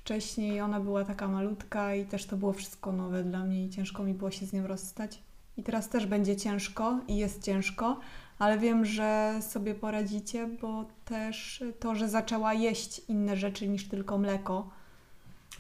wcześniej 0.07 0.61
ona 0.61 0.81
była 0.81 1.05
taka 1.05 1.29
malutka 1.29 1.95
i 1.95 2.05
też 2.05 2.27
to 2.27 2.37
było 2.37 2.53
wszystko 2.53 2.93
nowe 2.93 3.25
dla 3.25 3.45
mnie 3.45 3.65
i 3.65 3.71
ciężko 3.71 4.05
mi 4.05 4.15
było 4.15 4.31
się 4.31 4.47
z 4.47 4.53
nią 4.53 4.67
rozstać. 4.67 5.23
I 5.57 5.63
teraz 5.63 5.89
też 5.89 6.07
będzie 6.07 6.37
ciężko 6.37 7.01
i 7.09 7.17
jest 7.17 7.43
ciężko, 7.43 8.01
ale 8.39 8.59
wiem, 8.59 8.85
że 8.85 9.39
sobie 9.41 9.75
poradzicie, 9.75 10.49
bo 10.63 10.85
też 11.05 11.65
to, 11.81 11.95
że 11.95 12.09
zaczęła 12.09 12.55
jeść 12.55 13.03
inne 13.09 13.37
rzeczy 13.37 13.69
niż 13.69 13.89
tylko 13.89 14.19
mleko, 14.19 14.71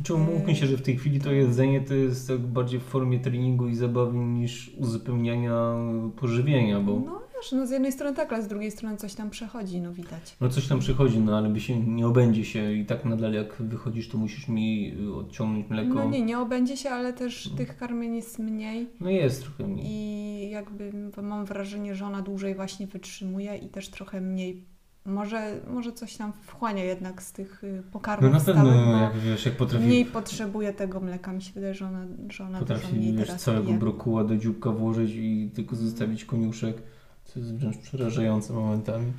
Czy 0.05 0.15
umówmy 0.15 0.55
się, 0.55 0.67
że 0.67 0.77
w 0.77 0.83
tej 0.83 0.97
chwili 0.97 1.21
to 1.21 1.33
jedzenie 1.33 1.81
to 1.81 1.95
jest 1.95 2.29
tak 2.29 2.41
bardziej 2.41 2.81
w 2.81 2.83
formie 2.83 3.21
treningu 3.21 3.69
i 3.69 3.75
zabawy 3.75 4.19
niż 4.19 4.71
uzupełniania 4.79 5.75
pożywienia, 6.17 6.81
bo 6.81 7.01
No 7.07 7.26
wiesz, 7.43 7.53
no 7.53 7.67
z 7.67 7.71
jednej 7.71 7.93
strony 7.93 8.17
tak, 8.17 8.33
ale 8.33 8.43
z 8.43 8.49
drugiej 8.49 8.71
strony 8.71 8.97
coś 8.97 9.15
tam 9.15 9.31
przechodzi, 9.31 9.81
no 9.81 9.93
widać. 9.93 10.37
no 10.41 10.49
coś 10.49 10.69
tam 10.69 10.79
przychodzi, 10.79 11.19
no 11.21 11.39
ale 11.39 11.49
by 11.49 11.61
się 11.61 11.81
nie 11.81 12.07
obędzie 12.07 12.45
się 12.45 12.73
i 12.73 12.87
tak 12.87 13.05
nadal 13.05 13.33
jak 13.33 13.57
wychodzisz, 13.63 14.09
to 14.09 14.19
musisz 14.19 14.49
mi 14.49 14.95
y, 15.01 15.15
odciągnąć 15.15 15.71
mleko. 15.71 15.95
No 15.95 16.05
nie, 16.05 16.21
nie 16.23 16.39
obędzie 16.39 16.77
się, 16.77 16.91
ale 16.91 17.13
też 17.13 17.51
tych 17.57 17.77
karmień 17.77 18.17
jest 18.17 18.39
mniej 18.39 18.89
No 19.01 19.11
jest 19.11 19.43
trochę 19.43 19.67
mniej. 19.67 19.87
i 19.87 20.51
jakby 20.51 20.93
mam 21.23 21.45
wrażenie, 21.45 21.95
że 21.95 22.07
ona 22.07 22.23
dłużej 22.23 22.55
właśnie 22.55 22.87
wytrzymuje 22.87 23.57
i 23.57 23.69
też 23.69 23.89
trochę 23.89 24.21
mniej, 24.21 24.65
może, 25.07 25.61
może 25.71 25.93
coś 25.93 26.17
tam 26.17 26.33
wchłania 26.43 26.85
jednak 26.85 27.23
z 27.23 27.33
tych 27.33 27.65
y, 27.65 27.83
No 27.87 27.93
pokarmów 27.93 28.33
na 28.33 28.41
pewno, 28.41 28.65
stałych, 28.71 29.01
jak 29.01 29.19
wiesz, 29.19 29.47
jak 29.47 29.57
potrafi, 29.57 29.85
mniej 29.87 30.05
potrzebuje 30.05 30.73
tego 30.73 31.01
mleka. 31.01 31.33
Mi 31.33 31.43
się 31.43 31.53
wydaje, 31.53 31.75
że 31.75 31.87
ona, 31.87 32.07
że 32.31 32.45
ona 32.45 32.59
dużo 32.61 32.75
potrafi 32.75 32.97
mniej 32.97 33.13
wiesz, 33.13 33.27
teraz 33.27 33.43
całego 33.43 33.73
brokuła 33.73 34.25
do 34.25 34.37
dzióbka 34.37 34.71
włożyć 34.71 35.11
i 35.15 35.51
tylko 35.55 35.77
zostawić 35.77 36.25
koniuszek, 36.25 36.83
co 37.27 37.39
jest 37.39 37.55
wręcz 37.55 37.77
przerażające 37.77 38.53
momentami. 38.53 39.13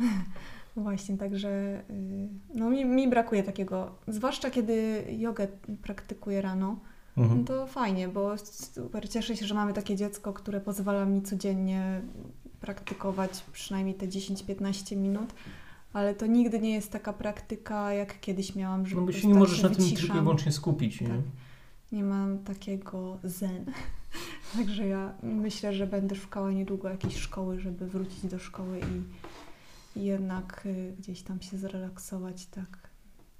Właśnie, 0.76 1.16
także 1.16 1.82
y, 1.90 2.28
no 2.54 2.70
mi, 2.70 2.84
mi 2.84 3.08
brakuje 3.08 3.42
takiego, 3.42 3.94
zwłaszcza 4.08 4.50
kiedy 4.50 5.04
jogę 5.18 5.48
praktykuję 5.82 6.42
rano, 6.42 6.76
No 7.16 7.24
Mhm. 7.24 7.44
to 7.44 7.66
fajnie, 7.66 8.08
bo 8.08 8.38
super 8.38 9.08
cieszę 9.10 9.36
się, 9.36 9.46
że 9.46 9.54
mamy 9.54 9.72
takie 9.72 9.96
dziecko, 9.96 10.32
które 10.32 10.60
pozwala 10.60 11.04
mi 11.04 11.22
codziennie 11.22 12.00
praktykować 12.60 13.44
przynajmniej 13.52 13.94
te 13.94 14.06
10-15 14.08 14.96
minut, 14.96 15.34
ale 15.92 16.14
to 16.14 16.26
nigdy 16.26 16.60
nie 16.60 16.72
jest 16.72 16.92
taka 16.92 17.12
praktyka, 17.12 17.92
jak 17.92 18.20
kiedyś 18.20 18.54
miałam, 18.54 18.86
że 18.86 18.96
No 18.96 19.02
bo 19.02 19.12
się 19.12 19.28
nie 19.28 19.34
tak 19.34 19.40
możesz 19.40 19.62
na 19.62 19.68
tym 19.68 19.90
tylko 19.96 20.18
i 20.18 20.20
wyłącznie 20.20 20.52
skupić, 20.52 21.00
nie? 21.00 21.08
Tak. 21.08 21.16
Nie 21.92 22.04
mam 22.04 22.38
takiego 22.38 23.18
zen. 23.24 23.64
Także 24.56 24.86
ja 24.86 25.14
myślę, 25.22 25.74
że 25.74 25.86
będę 25.86 26.14
szukała 26.14 26.52
niedługo 26.52 26.88
jakiejś 26.88 27.16
szkoły, 27.16 27.60
żeby 27.60 27.86
wrócić 27.86 28.26
do 28.26 28.38
szkoły 28.38 28.80
i, 28.80 29.02
i 30.00 30.04
jednak 30.04 30.62
y, 30.66 30.94
gdzieś 30.98 31.22
tam 31.22 31.40
się 31.40 31.56
zrelaksować, 31.58 32.46
tak 32.46 32.88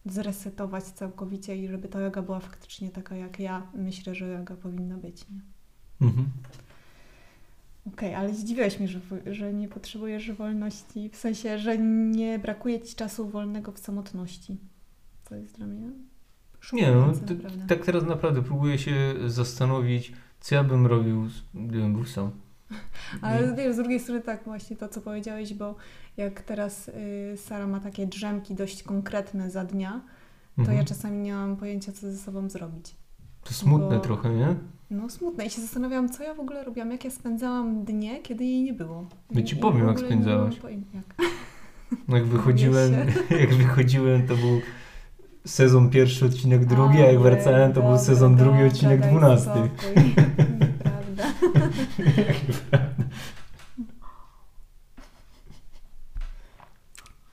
zresetować 0.06 0.84
całkowicie 0.84 1.56
i 1.56 1.68
żeby 1.68 1.88
ta 1.88 2.00
joga 2.00 2.22
była 2.22 2.40
faktycznie 2.40 2.90
taka, 2.90 3.16
jak 3.16 3.40
ja 3.40 3.66
myślę, 3.74 4.14
że 4.14 4.28
joga 4.28 4.56
powinna 4.56 4.96
być. 4.96 5.24
Nie? 5.28 5.40
Mhm. 6.06 6.28
Okej, 7.86 8.14
ale 8.14 8.34
zdziwiłeś 8.34 8.78
mnie, 8.78 8.88
że, 8.88 9.00
że 9.26 9.54
nie 9.54 9.68
potrzebujesz 9.68 10.32
wolności, 10.32 11.10
w 11.12 11.16
sensie, 11.16 11.58
że 11.58 11.78
nie 11.78 12.38
brakuje 12.38 12.80
Ci 12.80 12.94
czasu 12.94 13.28
wolnego 13.28 13.72
w 13.72 13.78
samotności. 13.78 14.58
To 15.24 15.34
jest 15.34 15.56
dla 15.56 15.66
mnie 15.66 15.90
Nie 16.72 16.90
no, 16.90 17.12
tak 17.68 17.84
teraz 17.84 18.04
naprawdę 18.04 18.42
próbuję 18.42 18.78
się 18.78 19.14
zastanowić, 19.26 20.12
co 20.40 20.54
ja 20.54 20.64
bym 20.64 20.86
robił, 20.86 21.24
gdybym 21.54 21.92
był 21.94 22.04
sam. 22.04 22.30
Ale 23.22 23.54
wiesz, 23.56 23.74
z 23.74 23.76
drugiej 23.76 24.00
strony 24.00 24.20
tak 24.20 24.44
właśnie 24.44 24.76
to, 24.76 24.88
co 24.88 25.00
powiedziałeś, 25.00 25.54
bo 25.54 25.74
jak 26.16 26.42
teraz 26.42 26.88
y, 26.88 27.36
Sara 27.36 27.66
ma 27.66 27.80
takie 27.80 28.06
drzemki 28.06 28.54
dość 28.54 28.82
konkretne 28.82 29.50
za 29.50 29.64
dnia, 29.64 30.00
to 30.56 30.60
Mhm. 30.62 30.78
ja 30.78 30.84
czasami 30.84 31.18
nie 31.18 31.34
mam 31.34 31.56
pojęcia, 31.56 31.92
co 31.92 32.00
ze 32.10 32.16
sobą 32.16 32.48
zrobić. 32.50 32.94
To 33.44 33.54
smutne 33.54 33.96
bo- 33.96 34.00
trochę, 34.02 34.30
nie? 34.34 34.54
No 34.90 35.08
smutne 35.10 35.46
i 35.46 35.50
się 35.50 35.60
zastanawiałam, 35.60 36.08
co 36.08 36.22
ja 36.22 36.34
w 36.34 36.40
ogóle 36.40 36.64
robiłam, 36.64 36.90
jak 36.90 37.04
ja 37.04 37.10
spędzałam 37.10 37.84
dnie, 37.84 38.22
kiedy 38.22 38.44
jej 38.44 38.62
nie 38.62 38.72
było. 38.72 39.06
Ja 39.30 39.40
I- 39.40 39.44
ci 39.44 39.56
powiem, 39.56 39.86
jak 39.88 39.98
nie 40.00 40.06
spędzałaś. 40.06 40.56
pojęcia, 40.56 40.88
Jak. 40.94 41.30
No 42.08 42.16
jak 42.16 42.26
wychodziłem, 42.36 42.92
jak 43.40 43.54
wychodziłem, 43.54 44.26
to 44.26 44.36
był 44.36 44.60
sezon 45.48 45.90
pierwszy, 45.90 46.26
odcinek 46.26 46.64
drugi, 46.64 47.02
a 47.02 47.06
jak 47.12 47.20
wracałem, 47.20 47.72
to 47.72 47.80
był 47.80 47.90
dobra, 47.90 48.04
sezon 48.04 48.36
drugi, 48.36 48.52
dobra, 48.52 48.66
odcinek 48.66 49.00
daj 49.00 49.10
dwunasty. 49.10 49.50
spokój. 49.50 50.04
Nieprawda. 50.60 51.24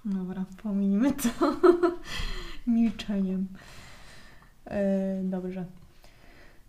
Dobra, 0.05 0.45
pominijmy 0.63 1.11
to 1.13 1.29
milczeniem. 2.67 3.47
E, 4.65 5.21
dobrze. 5.23 5.65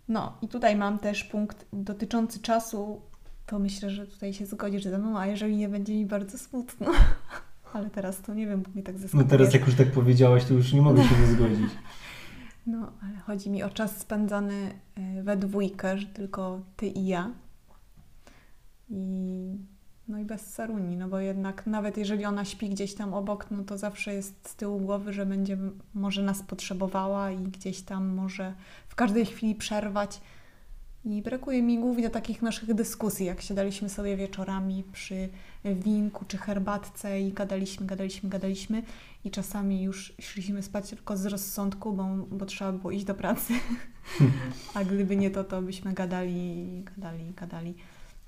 No 0.09 0.37
i 0.41 0.47
tutaj 0.47 0.75
mam 0.75 0.99
też 0.99 1.23
punkt 1.23 1.65
dotyczący 1.73 2.39
czasu. 2.39 3.01
To 3.45 3.59
myślę, 3.59 3.89
że 3.89 4.07
tutaj 4.07 4.33
się 4.33 4.45
zgodzisz 4.45 4.83
ze 4.83 4.97
mną, 4.97 5.19
a 5.19 5.25
jeżeli 5.25 5.55
nie 5.55 5.69
będzie 5.69 5.93
mi 5.93 6.05
bardzo 6.05 6.37
smutno. 6.37 6.91
Ale 7.73 7.89
teraz 7.89 8.21
to 8.21 8.33
nie 8.33 8.47
wiem, 8.47 8.61
bo 8.61 8.71
mnie 8.71 8.83
tak 8.83 8.95
No 8.95 9.01
zaskakuje. 9.01 9.29
teraz 9.29 9.53
jak 9.53 9.65
już 9.65 9.75
tak 9.75 9.91
powiedziałaś, 9.91 10.45
to 10.45 10.53
już 10.53 10.73
nie 10.73 10.81
mogę 10.81 11.03
się 11.03 11.15
nie 11.21 11.27
zgodzić. 11.35 11.71
No, 12.67 12.91
ale 13.03 13.17
chodzi 13.17 13.49
mi 13.49 13.63
o 13.63 13.69
czas 13.69 13.97
spędzany 13.97 14.71
e, 14.95 15.23
we 15.23 15.37
dwójkę, 15.37 15.97
że 15.97 16.07
tylko 16.07 16.59
ty 16.77 16.87
i 16.87 17.07
ja. 17.07 17.31
I 18.89 19.57
no 20.07 20.19
i 20.19 20.25
bez 20.25 20.53
Saruni, 20.53 20.97
no 20.97 21.07
bo 21.07 21.19
jednak 21.19 21.67
nawet 21.67 21.97
jeżeli 21.97 22.25
ona 22.25 22.45
śpi 22.45 22.69
gdzieś 22.69 22.93
tam 22.93 23.13
obok, 23.13 23.51
no 23.51 23.63
to 23.63 23.77
zawsze 23.77 24.13
jest 24.13 24.49
z 24.49 24.55
tyłu 24.55 24.79
głowy, 24.79 25.13
że 25.13 25.25
będzie 25.25 25.57
może 25.93 26.23
nas 26.23 26.43
potrzebowała 26.43 27.31
i 27.31 27.37
gdzieś 27.37 27.81
tam 27.81 28.07
może 28.07 28.53
w 28.87 28.95
każdej 28.95 29.25
chwili 29.25 29.55
przerwać. 29.55 30.21
I 31.09 31.21
brakuje 31.21 31.61
mi 31.61 31.79
głównie 31.79 32.09
takich 32.09 32.41
naszych 32.41 32.73
dyskusji, 32.73 33.25
jak 33.25 33.41
siadaliśmy 33.41 33.89
sobie 33.89 34.17
wieczorami 34.17 34.83
przy 34.93 35.29
winku 35.65 36.25
czy 36.25 36.37
herbatce 36.37 37.21
i 37.21 37.33
gadaliśmy, 37.33 37.85
gadaliśmy, 37.85 38.29
gadaliśmy 38.29 38.83
i 39.23 39.31
czasami 39.31 39.83
już 39.83 40.13
szliśmy 40.21 40.63
spać 40.63 40.89
tylko 40.89 41.17
z 41.17 41.25
rozsądku, 41.25 41.93
bo, 41.93 42.07
bo 42.31 42.45
trzeba 42.45 42.71
było 42.71 42.91
iść 42.91 43.05
do 43.05 43.15
pracy. 43.15 43.53
A 44.73 44.83
gdyby 44.83 45.15
nie 45.15 45.31
to, 45.31 45.43
to 45.43 45.61
byśmy 45.61 45.93
gadali, 45.93 46.83
gadali, 46.95 47.33
gadali. 47.35 47.75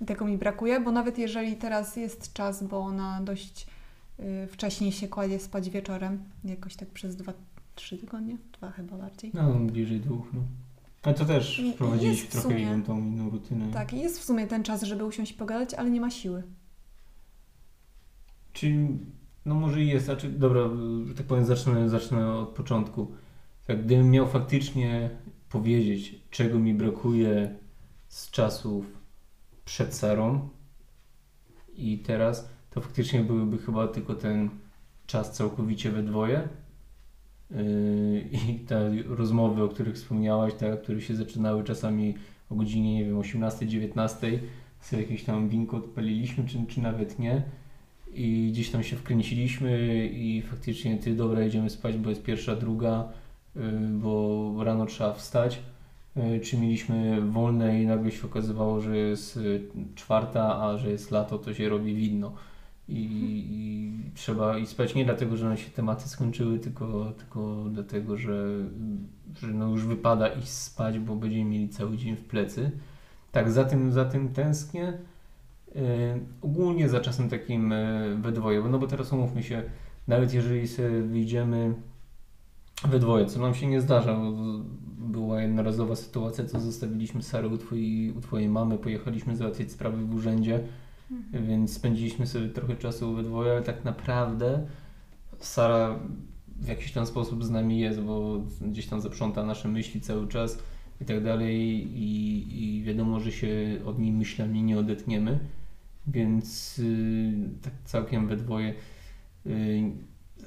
I 0.01 0.05
tego 0.05 0.25
mi 0.25 0.37
brakuje, 0.37 0.79
bo 0.79 0.91
nawet 0.91 1.17
jeżeli 1.17 1.55
teraz 1.55 1.95
jest 1.95 2.33
czas, 2.33 2.63
bo 2.63 2.79
ona 2.79 3.21
dość 3.21 3.67
y, 4.19 4.47
wcześniej 4.47 4.91
się 4.91 5.07
kładzie 5.07 5.39
spać 5.39 5.69
wieczorem, 5.69 6.23
jakoś 6.43 6.75
tak 6.75 6.89
przez 6.89 7.15
dwa, 7.15 7.33
trzy 7.75 7.97
tygodnie, 7.97 8.37
dwa 8.57 8.71
chyba 8.71 8.97
bardziej. 8.97 9.31
No, 9.33 9.53
bliżej 9.53 9.99
dwóch, 9.99 10.27
no. 10.33 10.41
Ale 11.09 11.17
to 11.17 11.25
też 11.25 11.61
wprowadziliśmy 11.73 12.29
trochę 12.29 12.47
sumie- 12.49 12.61
inną 12.61 12.83
tą 12.83 12.97
inną 12.97 13.29
rutynę. 13.29 13.71
Tak, 13.73 13.93
jest 13.93 14.19
w 14.19 14.23
sumie 14.23 14.47
ten 14.47 14.63
czas, 14.63 14.83
żeby 14.83 15.05
usiąść 15.05 15.31
i 15.31 15.35
pogadać, 15.35 15.73
ale 15.73 15.89
nie 15.89 16.01
ma 16.01 16.09
siły. 16.09 16.43
Czyli, 18.53 18.87
no 19.45 19.55
może 19.55 19.83
jest, 19.83 20.05
znaczy, 20.05 20.29
dobra, 20.29 20.61
że 21.05 21.15
tak 21.15 21.25
powiem, 21.25 21.45
zacznę, 21.45 21.89
zacznę 21.89 22.33
od 22.33 22.49
początku. 22.49 23.11
Tak, 23.67 23.85
gdybym 23.85 24.11
miał 24.11 24.27
faktycznie 24.27 25.09
powiedzieć, 25.49 26.15
czego 26.29 26.59
mi 26.59 26.73
brakuje 26.73 27.55
z 28.07 28.31
czasów 28.31 28.85
przed 29.65 29.93
Sarą 29.95 30.49
i 31.75 31.99
teraz, 31.99 32.49
to 32.69 32.81
faktycznie 32.81 33.23
byłyby 33.23 33.57
chyba 33.57 33.87
tylko 33.87 34.15
ten 34.15 34.49
czas 35.07 35.31
całkowicie 35.31 35.91
we 35.91 36.03
dwoje 36.03 36.49
i 38.31 38.59
te 38.67 38.91
rozmowy, 39.07 39.63
o 39.63 39.67
których 39.67 39.95
wspomniałaś, 39.95 40.53
te, 40.53 40.77
które 40.77 41.01
się 41.01 41.15
zaczynały 41.15 41.63
czasami 41.63 42.15
o 42.49 42.55
godzinie, 42.55 42.93
nie 42.95 43.05
wiem, 43.05 43.19
18-19, 43.19 44.37
sobie 44.81 45.01
jakieś 45.01 45.23
tam 45.23 45.49
winko 45.49 45.77
odpaliliśmy, 45.77 46.45
czy, 46.47 46.65
czy 46.67 46.81
nawet 46.81 47.19
nie 47.19 47.43
i 48.13 48.49
gdzieś 48.51 48.69
tam 48.69 48.83
się 48.83 48.95
wkręciliśmy 48.95 50.05
i 50.07 50.41
faktycznie 50.41 50.97
ty, 50.97 51.15
dobra, 51.15 51.45
idziemy 51.45 51.69
spać, 51.69 51.97
bo 51.97 52.09
jest 52.09 52.23
pierwsza, 52.23 52.55
druga, 52.55 53.07
yy, 53.55 53.61
bo 53.89 54.63
rano 54.63 54.85
trzeba 54.85 55.13
wstać. 55.13 55.59
Yy, 56.15 56.39
Czy 56.39 56.57
mieliśmy 56.57 57.21
wolne 57.21 57.81
i 57.81 57.85
nagle 57.85 58.11
się 58.11 58.27
okazywało, 58.27 58.81
że 58.81 58.97
jest 58.97 59.35
yy, 59.35 59.61
czwarta, 59.95 60.61
a 60.61 60.77
że 60.77 60.91
jest 60.91 61.11
lato, 61.11 61.37
to 61.37 61.53
się 61.53 61.69
robi 61.69 61.95
widno. 61.95 62.33
I, 62.89 63.03
i 63.49 64.11
trzeba 64.15 64.57
i 64.57 64.67
spać 64.67 64.95
nie 64.95 65.05
dlatego, 65.05 65.37
że 65.37 65.45
nam 65.45 65.57
się 65.57 65.71
tematy 65.71 66.09
skończyły, 66.09 66.59
tylko, 66.59 67.13
tylko 67.17 67.65
dlatego, 67.69 68.17
że, 68.17 68.47
że 69.35 69.47
no 69.47 69.67
już 69.67 69.85
wypada 69.85 70.27
iść 70.27 70.47
spać, 70.47 70.99
bo 70.99 71.15
będziemy 71.15 71.45
mieli 71.45 71.69
cały 71.69 71.97
dzień 71.97 72.15
w 72.15 72.23
plecy. 72.23 72.71
Tak, 73.31 73.51
za 73.51 73.65
tym, 73.65 73.91
za 73.91 74.05
tym 74.05 74.29
tęsknię. 74.29 74.97
Yy, 75.75 75.81
ogólnie 76.41 76.89
za 76.89 76.99
czasem 76.99 77.29
takim 77.29 77.71
yy, 77.71 78.15
we 78.15 78.31
dwoje, 78.31 78.61
no 78.61 78.79
bo 78.79 78.87
teraz 78.87 79.13
umówmy 79.13 79.43
się, 79.43 79.63
nawet 80.07 80.33
jeżeli 80.33 80.67
sobie 80.67 81.01
wyjdziemy 81.01 81.73
we 82.87 82.99
dwoje, 82.99 83.25
co 83.25 83.39
nam 83.39 83.55
się 83.55 83.67
nie 83.67 83.81
zdarza, 83.81 84.15
bo 84.15 84.33
była 84.99 85.41
jednorazowa 85.41 85.95
sytuacja, 85.95 86.45
co 86.45 86.59
zostawiliśmy 86.59 87.23
Sarę 87.23 87.47
u 87.47 87.57
twojej, 87.57 88.11
u 88.11 88.21
twojej 88.21 88.49
mamy, 88.49 88.77
pojechaliśmy 88.77 89.35
załatwić 89.35 89.71
sprawy 89.71 90.05
w 90.05 90.15
urzędzie, 90.15 90.59
mhm. 91.11 91.47
więc 91.47 91.73
spędziliśmy 91.73 92.27
sobie 92.27 92.49
trochę 92.49 92.75
czasu 92.75 93.13
we 93.13 93.23
dwoje, 93.23 93.51
ale 93.51 93.61
tak 93.61 93.85
naprawdę 93.85 94.67
Sara 95.39 95.99
w 96.61 96.67
jakiś 96.67 96.91
tam 96.91 97.05
sposób 97.05 97.43
z 97.43 97.49
nami 97.49 97.79
jest, 97.79 98.01
bo 98.01 98.41
gdzieś 98.61 98.87
tam 98.87 99.01
zaprząta 99.01 99.43
nasze 99.43 99.67
myśli 99.67 100.01
cały 100.01 100.27
czas 100.27 100.59
i 101.01 101.05
tak 101.05 101.23
dalej 101.23 101.57
i, 101.97 102.77
i 102.77 102.83
wiadomo, 102.83 103.19
że 103.19 103.31
się 103.31 103.49
od 103.85 103.99
niej 103.99 104.11
myślami 104.11 104.63
nie 104.63 104.79
odetniemy, 104.79 105.39
więc 106.07 106.77
yy, 106.77 107.49
tak 107.61 107.73
całkiem 107.85 108.27
we 108.27 108.37
dwoje 108.37 108.73
yy, 109.45 109.53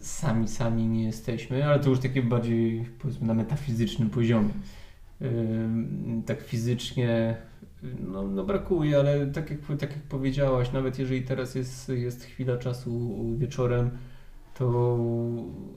sami, 0.01 0.49
sami 0.49 0.87
nie 0.87 1.05
jesteśmy, 1.05 1.65
ale 1.65 1.81
to 1.81 1.91
już 1.91 1.99
takie 1.99 2.23
bardziej 2.23 2.85
powiedzmy 2.99 3.27
na 3.27 3.35
metafizycznym 3.35 4.11
poziomie. 4.11 4.51
Yy, 5.21 5.29
tak 6.27 6.41
fizycznie 6.41 7.37
no, 7.83 8.23
no 8.29 8.45
brakuje, 8.45 8.99
ale 8.99 9.27
tak 9.27 9.51
jak, 9.51 9.61
tak 9.79 9.91
jak 9.91 10.03
powiedziałaś, 10.03 10.73
nawet 10.73 10.99
jeżeli 10.99 11.23
teraz 11.23 11.55
jest, 11.55 11.89
jest 11.89 12.25
chwila 12.25 12.57
czasu 12.57 13.25
wieczorem, 13.37 13.91
to 14.55 14.99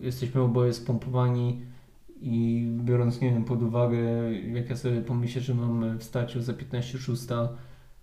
jesteśmy 0.01 0.41
oboje 0.41 0.73
spompowani 0.73 1.61
i 2.21 2.67
biorąc, 2.83 3.21
nie 3.21 3.31
wiem, 3.31 3.45
pod 3.45 3.63
uwagę, 3.63 3.97
jak 4.33 4.69
ja 4.69 4.75
sobie 4.75 5.01
pomyślę, 5.01 5.41
że 5.41 5.55
mam 5.55 5.99
wstać 5.99 6.37
za 6.43 6.53
15.06, 6.53 7.47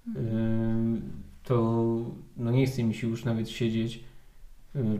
mhm. 0.07 1.03
to 1.45 1.97
no 2.37 2.51
nie 2.51 2.67
chce 2.67 2.85
mi 2.85 2.95
się 2.95 3.09
już 3.09 3.25
nawet 3.25 3.51
siedzieć 3.51 4.05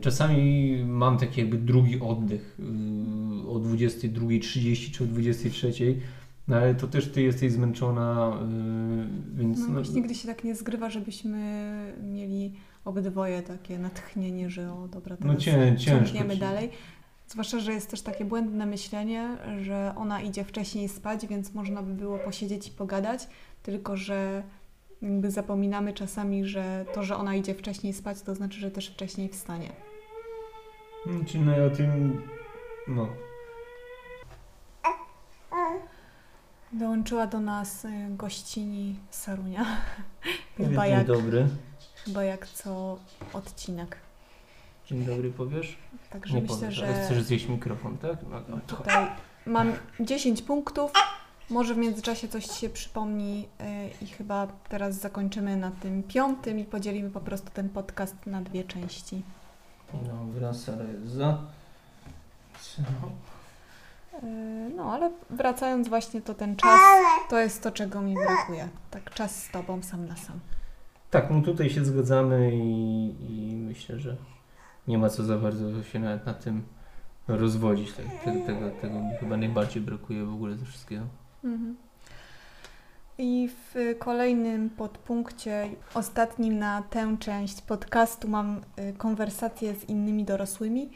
czasami 0.01 0.77
mam 0.85 1.17
taki 1.17 1.41
jakby 1.41 1.57
drugi 1.57 1.99
oddech 1.99 2.59
y, 2.59 3.49
o 3.49 3.55
22.30 3.59 4.91
czy 4.91 5.03
o 5.03 5.07
23.00, 5.07 5.95
no 6.47 6.55
ale 6.55 6.75
to 6.75 6.87
też 6.87 7.11
ty 7.11 7.21
jesteś 7.21 7.51
zmęczona, 7.51 8.39
y, 9.33 9.37
więc... 9.37 9.59
No, 9.59 9.67
no 9.67 9.81
nigdy 9.93 10.15
się 10.15 10.27
tak 10.27 10.43
nie 10.43 10.55
zgrywa, 10.55 10.89
żebyśmy 10.89 11.39
mieli 12.03 12.53
obydwoje 12.85 13.41
takie 13.41 13.79
natchnienie, 13.79 14.49
że 14.49 14.73
o 14.73 14.87
dobra, 14.87 15.17
teraz 15.17 15.33
no 15.33 15.39
cię, 15.39 15.75
ciągniemy 15.77 16.37
dalej. 16.37 16.69
Zwłaszcza, 17.27 17.59
że 17.59 17.73
jest 17.73 17.89
też 17.89 18.01
takie 18.01 18.25
błędne 18.25 18.65
myślenie, 18.65 19.37
że 19.61 19.93
ona 19.97 20.21
idzie 20.21 20.43
wcześniej 20.43 20.89
spać, 20.89 21.27
więc 21.27 21.53
można 21.53 21.83
by 21.83 21.93
było 21.93 22.19
posiedzieć 22.19 22.67
i 22.67 22.71
pogadać, 22.71 23.27
tylko 23.63 23.97
że 23.97 24.43
jakby 25.01 25.31
zapominamy 25.31 25.93
czasami, 25.93 26.45
że 26.45 26.85
to, 26.93 27.03
że 27.03 27.15
ona 27.15 27.35
idzie 27.35 27.53
wcześniej 27.53 27.93
spać, 27.93 28.21
to 28.21 28.35
znaczy, 28.35 28.59
że 28.59 28.71
też 28.71 28.89
wcześniej 28.89 29.29
wstanie. 29.29 29.69
Hmm, 31.03 31.25
Czy 31.25 31.39
no 31.39 31.65
o 31.65 31.69
tym, 31.69 32.21
no. 32.87 33.07
Dołączyła 36.73 37.27
do 37.27 37.39
nas 37.39 37.85
y, 37.85 37.89
gościni 38.09 38.95
Sarunia. 39.09 39.65
Chyba 40.57 40.83
Dzień 40.83 40.91
jak, 40.91 41.07
dobry. 41.07 41.47
Chyba 41.95 42.23
jak 42.23 42.47
co 42.47 42.97
odcinek. 43.33 43.97
Dzień 44.85 45.05
dobry 45.05 45.31
powiesz? 45.31 45.77
Także 46.09 46.35
Nie 46.35 46.41
myślę, 46.41 46.55
powiesz, 46.55 46.75
że... 46.75 47.05
Chcesz 47.05 47.23
zjeść 47.23 47.47
mikrofon, 47.47 47.97
tak? 47.97 48.17
No, 48.29 48.41
no, 48.49 48.59
tutaj 48.67 49.07
mam 49.45 49.73
10 49.99 50.41
punktów. 50.41 50.91
Może 51.49 51.73
w 51.73 51.77
międzyczasie 51.77 52.27
coś 52.27 52.59
się 52.59 52.69
przypomni 52.69 53.39
yy, 53.39 53.47
i 54.01 54.07
chyba 54.07 54.47
teraz 54.69 54.95
zakończymy 54.95 55.57
na 55.57 55.71
tym 55.71 56.03
piątym 56.03 56.59
i 56.59 56.65
podzielimy 56.65 57.09
po 57.09 57.19
prostu 57.19 57.51
ten 57.53 57.69
podcast 57.69 58.15
na 58.25 58.41
dwie 58.41 58.63
części. 58.63 59.21
Dobra, 59.93 60.53
Sara 60.53 60.83
jest 60.83 61.13
za. 61.13 61.37
Yy, 62.77 62.85
no, 64.75 64.93
ale 64.93 65.11
wracając 65.29 65.87
właśnie 65.87 66.21
to 66.21 66.33
ten 66.33 66.55
czas, 66.55 66.79
to 67.29 67.39
jest 67.39 67.63
to, 67.63 67.71
czego 67.71 68.01
mi 68.01 68.15
brakuje. 68.15 68.69
Tak, 68.91 69.13
czas 69.13 69.43
z 69.43 69.51
Tobą 69.51 69.83
sam 69.83 70.05
na 70.05 70.15
sam. 70.15 70.39
Tak, 71.09 71.31
no 71.31 71.41
tutaj 71.41 71.69
się 71.69 71.85
zgadzamy 71.85 72.51
i, 72.55 73.15
i 73.29 73.55
myślę, 73.55 73.99
że 73.99 74.15
nie 74.87 74.97
ma 74.97 75.09
co 75.09 75.23
za 75.23 75.37
bardzo 75.37 75.83
się 75.83 75.99
nawet 75.99 76.25
na 76.25 76.33
tym 76.33 76.63
rozwodzić. 77.27 77.93
Tak, 77.93 78.05
tego, 78.23 78.45
tego, 78.45 78.71
tego 78.81 78.99
mi 78.99 79.11
chyba 79.19 79.37
najbardziej 79.37 79.81
brakuje 79.81 80.25
w 80.25 80.33
ogóle 80.33 80.55
ze 80.55 80.65
wszystkiego. 80.65 81.03
Mhm. 81.43 81.75
I 83.17 83.49
w 83.49 83.95
kolejnym 83.99 84.69
podpunkcie, 84.69 85.69
ostatnim 85.93 86.59
na 86.59 86.81
tę 86.81 87.17
część 87.19 87.61
podcastu, 87.61 88.27
mam 88.27 88.61
y, 88.79 88.93
konwersacje 88.97 89.75
z 89.75 89.89
innymi 89.89 90.25
dorosłymi. 90.25 90.89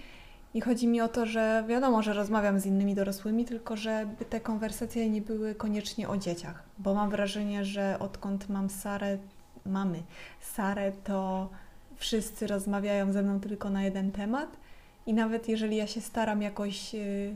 I 0.57 0.61
chodzi 0.61 0.87
mi 0.87 1.01
o 1.01 1.07
to, 1.07 1.25
że 1.25 1.63
wiadomo, 1.67 2.03
że 2.03 2.13
rozmawiam 2.13 2.59
z 2.59 2.65
innymi 2.65 2.95
dorosłymi, 2.95 3.45
tylko 3.45 3.75
żeby 3.75 4.25
te 4.25 4.39
konwersacje 4.39 5.09
nie 5.09 5.21
były 5.21 5.55
koniecznie 5.55 6.09
o 6.09 6.17
dzieciach, 6.17 6.63
bo 6.77 6.93
mam 6.93 7.09
wrażenie, 7.09 7.65
że 7.65 7.99
odkąd 7.99 8.49
mam 8.49 8.69
Sarę, 8.69 9.17
mamy 9.65 10.03
Sarę, 10.41 10.91
to 11.03 11.49
wszyscy 11.95 12.47
rozmawiają 12.47 13.11
ze 13.11 13.23
mną 13.23 13.39
tylko 13.39 13.69
na 13.69 13.83
jeden 13.83 14.11
temat. 14.11 14.57
I 15.05 15.13
nawet 15.13 15.47
jeżeli 15.47 15.75
ja 15.75 15.87
się 15.87 16.01
staram 16.01 16.41
jakoś 16.41 16.95
y, 16.95 17.35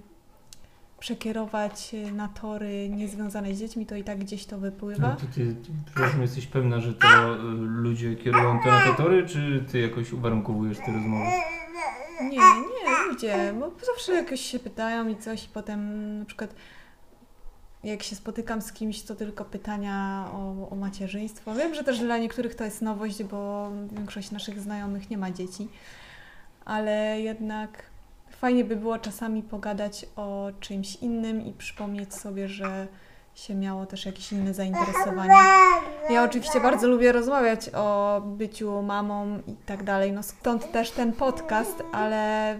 przekierować 0.99 1.91
y, 1.93 2.11
na 2.11 2.27
tory 2.27 2.89
niezwiązane 2.89 3.55
z 3.55 3.59
dziećmi, 3.59 3.85
to 3.85 3.95
i 3.95 4.03
tak 4.03 4.19
gdzieś 4.19 4.45
to 4.45 4.57
wypływa. 4.57 5.09
No 5.09 5.15
to 5.15 5.25
ty, 5.35 5.55
przepraszam, 5.85 6.21
jesteś 6.21 6.47
pewna, 6.47 6.79
że 6.79 6.93
to 6.93 7.35
y, 7.35 7.37
ludzie 7.57 8.15
kierują 8.15 8.59
to 8.63 8.69
na 8.69 8.81
te 8.81 9.03
tory, 9.03 9.25
czy 9.25 9.65
ty 9.71 9.79
jakoś 9.79 10.13
uwarunkowujesz 10.13 10.77
te 10.77 10.93
rozmowy? 10.93 11.31
Nie, 12.23 12.37
nie, 12.37 13.07
ludzie, 13.07 13.53
bo 13.59 13.71
zawsze 13.85 14.13
jakoś 14.13 14.41
się 14.41 14.59
pytają 14.59 15.07
i 15.07 15.15
coś 15.15 15.45
i 15.45 15.49
potem 15.49 16.19
na 16.19 16.25
przykład 16.25 16.55
jak 17.83 18.03
się 18.03 18.15
spotykam 18.15 18.61
z 18.61 18.73
kimś, 18.73 19.01
to 19.01 19.15
tylko 19.15 19.45
pytania 19.45 20.27
o, 20.33 20.69
o 20.69 20.75
macierzyństwo. 20.75 21.55
Wiem, 21.55 21.75
że 21.75 21.83
też 21.83 21.99
dla 21.99 22.17
niektórych 22.17 22.55
to 22.55 22.63
jest 22.63 22.81
nowość, 22.81 23.23
bo 23.23 23.71
większość 23.91 24.31
naszych 24.31 24.59
znajomych 24.59 25.09
nie 25.09 25.17
ma 25.17 25.31
dzieci, 25.31 25.69
ale 26.65 27.21
jednak 27.21 27.83
fajnie 28.29 28.63
by 28.63 28.75
było 28.75 28.99
czasami 28.99 29.43
pogadać 29.43 30.05
o 30.15 30.51
czymś 30.59 30.95
innym 30.95 31.45
i 31.45 31.53
przypomnieć 31.53 32.13
sobie, 32.13 32.47
że 32.47 32.87
się 33.35 33.55
miało 33.55 33.85
też 33.85 34.05
jakieś 34.05 34.31
inne 34.31 34.53
zainteresowania. 34.53 35.35
Ja 36.09 36.23
oczywiście 36.23 36.61
bardzo 36.61 36.87
lubię 36.87 37.11
rozmawiać 37.11 37.69
o 37.73 38.21
byciu 38.25 38.81
mamą 38.81 39.39
i 39.47 39.55
tak 39.65 39.83
dalej, 39.83 40.11
no 40.11 40.23
stąd 40.23 40.71
też 40.71 40.91
ten 40.91 41.13
podcast, 41.13 41.83
ale 41.91 42.59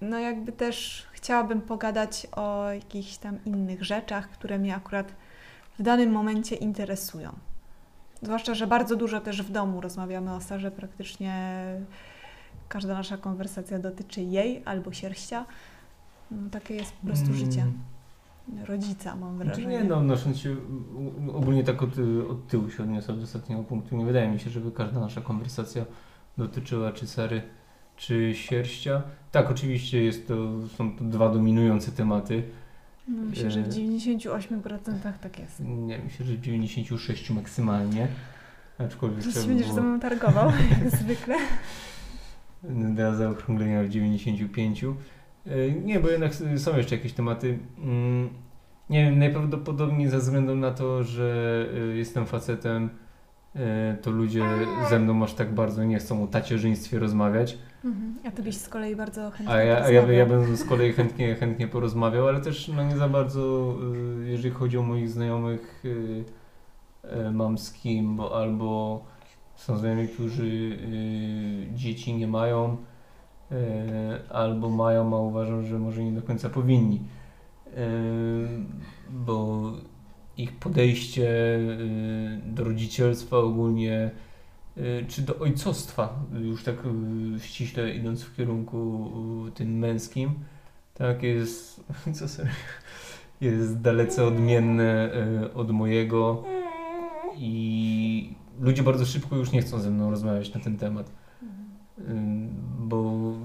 no 0.00 0.18
jakby 0.18 0.52
też 0.52 1.06
chciałabym 1.12 1.60
pogadać 1.60 2.26
o 2.32 2.70
jakichś 2.70 3.16
tam 3.16 3.44
innych 3.44 3.84
rzeczach, 3.84 4.30
które 4.30 4.58
mnie 4.58 4.76
akurat 4.76 5.12
w 5.78 5.82
danym 5.82 6.10
momencie 6.10 6.56
interesują. 6.56 7.32
Zwłaszcza, 8.22 8.54
że 8.54 8.66
bardzo 8.66 8.96
dużo 8.96 9.20
też 9.20 9.42
w 9.42 9.50
domu 9.50 9.80
rozmawiamy 9.80 10.34
o 10.34 10.40
Sarze 10.40 10.70
praktycznie 10.70 11.64
każda 12.68 12.94
nasza 12.94 13.16
konwersacja 13.16 13.78
dotyczy 13.78 14.22
jej 14.22 14.62
albo 14.64 14.92
sierścia. 14.92 15.44
No, 16.30 16.50
takie 16.50 16.74
jest 16.74 16.92
po 16.92 17.06
prostu 17.06 17.26
mm. 17.26 17.38
życie 17.38 17.66
rodzica, 18.64 19.16
mam 19.16 19.36
znaczy 19.36 19.50
wrażenie. 19.50 19.78
Nie, 19.78 19.84
no, 19.84 19.96
odnosząc 19.96 20.38
się 20.38 20.56
ogólnie 21.34 21.64
tak 21.64 21.82
od, 21.82 21.90
od 22.30 22.46
tyłu 22.46 22.70
się 22.70 22.82
odniosę 22.82 23.12
do 23.12 23.22
ostatniego 23.22 23.62
punktu. 23.62 23.96
Nie 23.96 24.04
wydaje 24.04 24.30
mi 24.30 24.40
się, 24.40 24.50
żeby 24.50 24.72
każda 24.72 25.00
nasza 25.00 25.20
konwersacja 25.20 25.84
dotyczyła 26.38 26.92
czy 26.92 27.06
sery, 27.06 27.42
czy 27.96 28.34
sierścia. 28.34 29.02
Tak, 29.32 29.50
oczywiście 29.50 30.04
jest 30.04 30.28
to, 30.28 30.68
są 30.76 30.96
to 30.96 31.04
dwa 31.04 31.28
dominujące 31.28 31.92
tematy. 31.92 32.42
No, 33.08 33.22
myślę, 33.22 33.50
że 33.50 33.62
w 33.62 33.68
98% 33.68 35.12
tak 35.22 35.38
jest. 35.38 35.60
Nie, 35.60 35.98
myślę, 35.98 36.26
że 36.26 36.34
w 36.34 36.40
96% 36.40 37.34
maksymalnie. 37.34 38.08
Aczkolwiek 38.78 39.24
się 39.24 39.46
będziesz 39.46 39.66
było... 39.66 39.74
ze 39.74 39.82
mną 39.82 40.00
targował, 40.00 40.50
jak 40.70 40.90
zwykle 41.00 41.36
dla 42.94 43.14
zaokrąglenia 43.14 43.82
w 43.82 43.88
95. 43.88 44.84
E, 45.46 45.70
nie, 45.70 46.00
bo 46.00 46.08
jednak 46.08 46.34
są 46.56 46.76
jeszcze 46.76 46.96
jakieś 46.96 47.12
tematy. 47.12 47.58
Mm, 47.78 48.28
nie 48.90 49.04
wiem, 49.04 49.18
najprawdopodobniej 49.18 50.08
ze 50.08 50.18
względu 50.18 50.56
na 50.56 50.70
to, 50.70 51.02
że 51.02 51.66
e, 51.74 51.96
jestem 51.96 52.26
facetem, 52.26 52.90
e, 53.56 53.96
to 54.02 54.10
ludzie 54.10 54.44
ze 54.90 54.98
mną 54.98 55.24
aż 55.24 55.34
tak 55.34 55.54
bardzo 55.54 55.84
nie 55.84 55.98
chcą 55.98 56.24
o 56.24 56.26
tacierzyństwie 56.26 56.98
rozmawiać. 56.98 57.58
Mhm. 57.84 58.14
A 58.24 58.30
ty 58.30 58.42
byś 58.42 58.56
z 58.56 58.68
kolei 58.68 58.96
bardzo 58.96 59.30
chętnie 59.30 59.54
A 59.54 59.62
ja, 59.62 59.84
a 59.84 59.90
ja, 59.90 60.12
ja 60.12 60.26
bym 60.26 60.56
z 60.56 60.64
kolei 60.64 60.92
chętnie, 60.92 61.34
chętnie 61.34 61.68
porozmawiał, 61.68 62.28
ale 62.28 62.40
też 62.40 62.68
no 62.68 62.84
nie 62.84 62.96
za 62.96 63.08
bardzo, 63.08 63.76
jeżeli 64.24 64.54
chodzi 64.54 64.78
o 64.78 64.82
moich 64.82 65.08
znajomych, 65.08 65.82
mam 67.32 67.58
z 67.58 67.72
kim, 67.72 68.16
bo 68.16 68.36
albo 68.36 69.04
są 69.54 69.78
znajomi, 69.78 70.08
którzy 70.08 70.78
dzieci 71.74 72.14
nie 72.14 72.26
mają, 72.26 72.76
albo 74.30 74.70
mają, 74.70 75.16
a 75.16 75.20
uważam, 75.20 75.66
że 75.66 75.78
może 75.78 76.04
nie 76.04 76.12
do 76.12 76.22
końca 76.22 76.50
powinni. 76.50 77.00
E, 77.76 77.88
bo 79.10 79.62
ich 80.36 80.52
podejście 80.52 81.56
e, 81.56 81.60
do 82.46 82.64
rodzicielstwa 82.64 83.36
ogólnie, 83.36 84.10
e, 84.76 85.04
czy 85.08 85.22
do 85.22 85.38
ojcostwa, 85.38 86.24
już 86.40 86.64
tak 86.64 86.76
e, 86.76 87.40
ściśle 87.40 87.94
idąc 87.94 88.22
w 88.22 88.36
kierunku 88.36 89.10
e, 89.48 89.50
tym 89.50 89.78
męskim, 89.78 90.34
tak 90.94 91.22
jest, 91.22 91.84
co 92.16 92.28
sobie, 92.28 92.50
jest 93.40 93.80
dalece 93.80 94.24
odmienne 94.24 95.12
e, 95.12 95.54
od 95.54 95.70
mojego 95.70 96.44
i 97.36 98.34
ludzie 98.60 98.82
bardzo 98.82 99.06
szybko 99.06 99.36
już 99.36 99.52
nie 99.52 99.62
chcą 99.62 99.78
ze 99.78 99.90
mną 99.90 100.10
rozmawiać 100.10 100.54
na 100.54 100.60
ten 100.60 100.76
temat. 100.76 101.12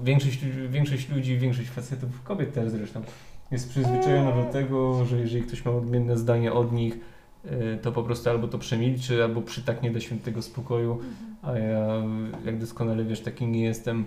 Większość, 0.08 0.38
większość 0.68 1.08
ludzi, 1.08 1.38
większość 1.38 1.68
facetów, 1.68 2.22
kobiet 2.22 2.54
też 2.54 2.70
zresztą, 2.70 3.02
jest 3.50 3.70
przyzwyczajona 3.70 4.32
do 4.32 4.44
tego, 4.52 5.04
że 5.04 5.18
jeżeli 5.18 5.42
ktoś 5.42 5.64
ma 5.64 5.70
odmienne 5.70 6.18
zdanie 6.18 6.52
od 6.52 6.72
nich, 6.72 6.98
y, 7.44 7.78
to 7.82 7.92
po 7.92 8.02
prostu 8.02 8.30
albo 8.30 8.48
to 8.48 8.58
przemilczy, 8.58 9.24
albo 9.24 9.42
przytaknie 9.42 9.90
do 9.90 10.00
świętego 10.00 10.42
spokoju, 10.42 11.00
a 11.42 11.58
ja, 11.58 12.02
jak 12.44 12.58
doskonale 12.58 13.04
wiesz, 13.04 13.20
taki 13.20 13.46
nie 13.46 13.64
jestem 13.64 14.04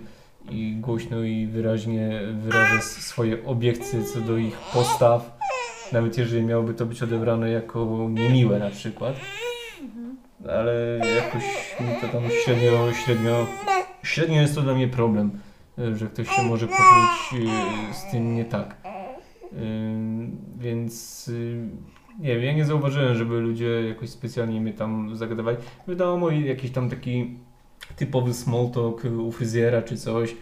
i 0.50 0.76
głośno 0.80 1.22
i 1.22 1.46
wyraźnie 1.46 2.20
wyrażę 2.34 2.82
swoje 2.82 3.44
obiekcje 3.44 4.04
co 4.04 4.20
do 4.20 4.36
ich 4.36 4.56
postaw, 4.72 5.38
nawet 5.92 6.18
jeżeli 6.18 6.42
miałoby 6.42 6.74
to 6.74 6.86
być 6.86 7.02
odebrane 7.02 7.50
jako 7.50 8.08
niemiłe 8.10 8.58
na 8.58 8.70
przykład 8.70 9.16
ale 10.48 10.98
jakoś 11.16 11.44
mi 11.80 12.00
to 12.00 12.08
tam 12.08 12.22
średnio, 12.44 12.92
średnio, 13.04 13.46
średnio 14.02 14.40
jest 14.40 14.54
to 14.54 14.62
dla 14.62 14.74
mnie 14.74 14.88
problem, 14.88 15.30
że 15.94 16.06
ktoś 16.06 16.28
się 16.28 16.42
może 16.42 16.66
poczuć 16.66 17.42
y, 17.90 17.94
z 17.94 18.10
tym 18.10 18.34
nie 18.36 18.44
tak. 18.44 18.76
Y, 19.52 19.56
Więc 20.58 21.30
nie 22.18 22.34
wiem, 22.34 22.42
ja 22.44 22.52
nie 22.52 22.64
zauważyłem, 22.64 23.14
żeby 23.14 23.40
ludzie 23.40 23.88
jakoś 23.88 24.10
specjalnie 24.10 24.60
mnie 24.60 24.72
tam 24.72 25.16
zagadywali. 25.16 25.56
Wiadomo, 25.88 26.30
i 26.30 26.44
jakiś 26.44 26.70
tam 26.70 26.90
taki 26.90 27.36
typowy 27.96 28.34
small 28.34 28.70
talk 28.70 29.02
u 29.04 29.32
fryzjera 29.32 29.82
czy 29.82 29.96
coś. 29.96 30.34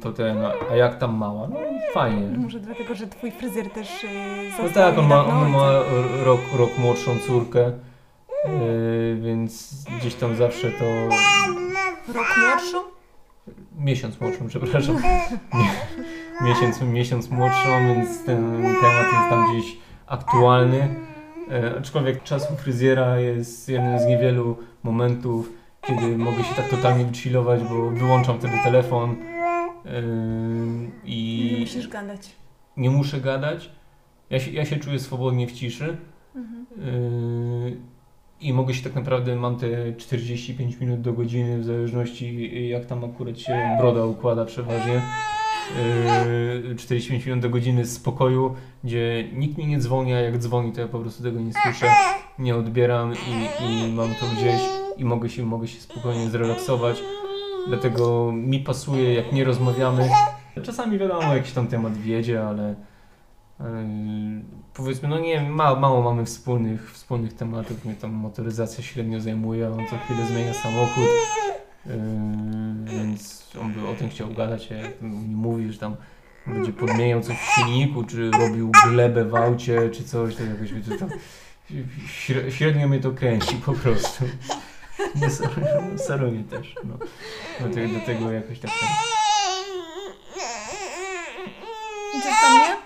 To 0.00 0.12
ten, 0.12 0.38
a- 0.38 0.52
a 0.72 0.76
jak 0.76 0.98
tam 0.98 1.14
mała? 1.14 1.48
No 1.48 1.56
fajnie. 1.94 2.38
Może 2.38 2.60
dlatego, 2.60 2.94
że 2.94 3.06
twój 3.06 3.30
fryzjer 3.30 3.70
też 3.70 4.06
No 4.58 4.64
został 4.64 4.70
tak, 4.90 4.98
on 4.98 5.06
ma, 5.06 5.26
on 5.26 5.50
ma 5.50 5.72
rok, 6.24 6.40
rok 6.56 6.78
młodszą 6.78 7.18
córkę, 7.26 7.72
yy, 8.44 9.18
więc 9.22 9.84
gdzieś 10.00 10.14
tam 10.14 10.36
zawsze 10.36 10.70
to 10.70 10.84
Rok 12.14 12.26
młodszą? 12.38 12.95
Miesiąc 13.78 14.20
młodszą, 14.20 14.48
przepraszam. 14.48 14.96
Mie- 15.54 16.46
miesiąc, 16.48 16.80
miesiąc 16.82 17.30
młodszą, 17.30 17.68
więc 17.94 18.24
ten 18.24 18.52
temat 18.62 19.06
jest 19.12 19.28
tam 19.30 19.52
gdzieś 19.52 19.76
aktualny. 20.06 20.94
E, 21.50 21.78
aczkolwiek 21.78 22.22
czas 22.22 22.50
u 22.52 22.56
fryzjera 22.56 23.18
jest 23.20 23.68
jednym 23.68 23.98
z 23.98 24.06
niewielu 24.06 24.56
momentów, 24.82 25.52
kiedy 25.82 26.18
mogę 26.18 26.44
się 26.44 26.54
tak 26.54 26.68
totalnie 26.70 27.04
wychillować, 27.04 27.62
bo 27.62 27.90
wyłączam 27.90 28.38
wtedy 28.38 28.54
telefon 28.64 29.16
yy, 29.84 29.92
i 31.04 31.50
Nie 31.54 31.60
musisz 31.60 31.88
gadać. 31.88 32.36
nie 32.76 32.90
muszę 32.90 33.20
gadać. 33.20 33.70
Ja 34.30 34.40
się, 34.40 34.50
ja 34.50 34.64
się 34.64 34.76
czuję 34.76 34.98
swobodnie 34.98 35.46
w 35.46 35.52
ciszy. 35.52 35.96
Mhm. 36.36 36.66
Yy, 36.76 37.76
I 38.46 38.52
mogę 38.52 38.74
się 38.74 38.82
tak 38.82 38.94
naprawdę, 38.94 39.36
mam 39.36 39.56
te 39.56 39.92
45 39.96 40.80
minut 40.80 41.00
do 41.00 41.12
godziny, 41.12 41.58
w 41.58 41.64
zależności 41.64 42.68
jak 42.68 42.86
tam 42.86 43.04
akurat 43.04 43.38
się 43.38 43.76
broda 43.80 44.04
układa 44.04 44.44
przeważnie. 44.44 45.02
Yy, 46.68 46.76
45 46.76 47.26
minut 47.26 47.40
do 47.40 47.50
godziny 47.50 47.86
spokoju, 47.86 48.54
gdzie 48.84 49.24
nikt 49.32 49.58
mi 49.58 49.66
nie 49.66 49.78
dzwoni, 49.78 50.12
a 50.12 50.20
jak 50.20 50.38
dzwoni, 50.38 50.72
to 50.72 50.80
ja 50.80 50.88
po 50.88 50.98
prostu 50.98 51.22
tego 51.22 51.40
nie 51.40 51.52
słyszę, 51.52 51.86
nie 52.38 52.56
odbieram 52.56 53.12
i, 53.12 53.64
i 53.64 53.92
mam 53.92 54.08
to 54.08 54.26
gdzieś 54.36 54.60
i 54.96 55.04
mogę 55.04 55.28
się, 55.28 55.44
mogę 55.44 55.68
się 55.68 55.80
spokojnie 55.80 56.30
zrelaksować. 56.30 57.02
Dlatego 57.68 58.32
mi 58.32 58.60
pasuje, 58.60 59.14
jak 59.14 59.32
nie 59.32 59.44
rozmawiamy. 59.44 60.08
Czasami 60.62 60.98
wiadomo, 60.98 61.34
jakiś 61.34 61.52
tam 61.52 61.66
temat 61.66 61.96
wiedzie, 61.96 62.44
ale 62.44 62.68
Yy, 62.68 62.95
powiedzmy, 64.74 65.08
no 65.08 65.18
nie 65.18 65.32
wiem, 65.32 65.54
mało, 65.54 66.02
mamy 66.02 66.24
wspólnych, 66.24 66.92
wspólnych 66.92 67.32
tematów. 67.32 67.84
Mnie 67.84 67.94
tam 67.94 68.10
motoryzacja 68.10 68.84
średnio 68.84 69.20
zajmuje, 69.20 69.68
on 69.68 69.86
co 69.90 69.98
chwilę 69.98 70.26
zmienia 70.26 70.54
samochód. 70.54 71.04
Yy, 71.86 71.92
więc 72.84 73.50
on 73.62 73.72
by 73.72 73.88
o 73.88 73.94
tym 73.94 74.08
chciał 74.08 74.28
gadać, 74.34 74.70
jak 74.70 75.02
mi 75.02 75.36
mówi, 75.36 75.72
że 75.72 75.78
tam 75.78 75.96
będzie 76.46 76.72
podmieniał 76.72 77.20
coś 77.20 77.36
w 77.36 77.54
silniku, 77.54 78.04
czy 78.04 78.30
robił 78.30 78.72
glebę 78.88 79.24
w 79.24 79.34
aucie, 79.34 79.90
czy 79.90 80.04
coś, 80.04 80.34
to 80.34 80.42
jakoś 80.42 80.72
mi 80.72 80.82
to 80.82 81.06
średnio 82.50 82.88
mnie 82.88 83.00
to 83.00 83.10
kręci 83.10 83.56
po 83.56 83.72
prostu. 83.72 84.24
No, 85.14 85.28
Sarunie 86.06 86.44
też, 86.44 86.74
no. 86.84 86.94
Do 87.60 87.74
tego, 87.74 87.94
do 87.94 88.06
tego 88.06 88.32
jakoś 88.32 88.58
tak. 88.58 88.70
Idziesz? 92.14 92.85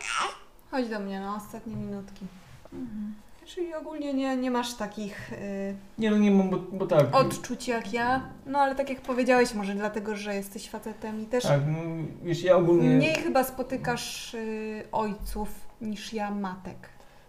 Chodź 0.71 0.89
do 0.89 1.01
mnie 1.01 1.21
na 1.21 1.37
ostatnie 1.37 1.77
minutki. 1.77 2.27
Mhm. 2.73 3.15
Czyli 3.47 3.75
ogólnie 3.75 4.15
nie, 4.15 4.37
nie 4.37 4.51
masz 4.51 4.75
takich 4.75 5.33
y, 5.33 5.75
Nie 5.99 6.11
no, 6.11 6.19
nie 6.19 6.31
mam, 6.31 6.51
bo, 6.51 6.57
bo 6.59 6.87
tak... 6.87 7.15
odczuć 7.15 7.69
jak 7.69 7.93
ja. 7.93 8.23
No 8.47 8.59
ale 8.59 8.75
tak 8.75 8.91
jak 8.91 9.01
powiedziałeś, 9.01 9.55
może 9.55 9.75
dlatego, 9.75 10.17
że 10.17 10.35
jesteś 10.35 10.71
facetem 10.71 11.21
i 11.21 11.27
też 11.27 11.43
Tak, 11.45 11.61
no, 11.67 11.79
wiesz, 12.23 12.43
ja 12.43 12.57
ogólnie... 12.57 12.89
mniej 12.89 13.15
chyba 13.15 13.45
spotykasz 13.45 14.35
y, 14.35 14.85
ojców 14.93 15.49
niż 15.81 16.13
ja 16.13 16.31
matek. 16.31 16.89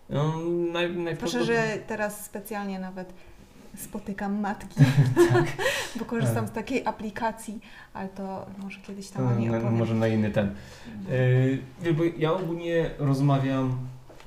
No, 0.09 0.33
naj, 0.73 0.87
Proszę, 0.87 1.03
najprawdopodobniej... 1.03 1.57
że 1.57 1.77
teraz 1.87 2.25
specjalnie 2.25 2.79
nawet 2.79 3.13
spotykam 3.75 4.39
matki, 4.39 4.79
bo 5.99 6.05
korzystam 6.05 6.47
z 6.47 6.51
takiej 6.51 6.85
aplikacji, 6.85 7.59
ale 7.93 8.09
to 8.09 8.45
może 8.57 8.79
kiedyś 8.79 9.09
tam 9.09 9.23
No, 9.25 9.31
opowiem. 9.57 9.75
może 9.77 9.95
na 9.95 10.07
inny 10.07 10.31
ten. 10.31 10.55
Yy, 11.83 11.93
bo 11.93 12.03
ja 12.17 12.33
ogólnie 12.33 12.89
rozmawiam 12.99 13.77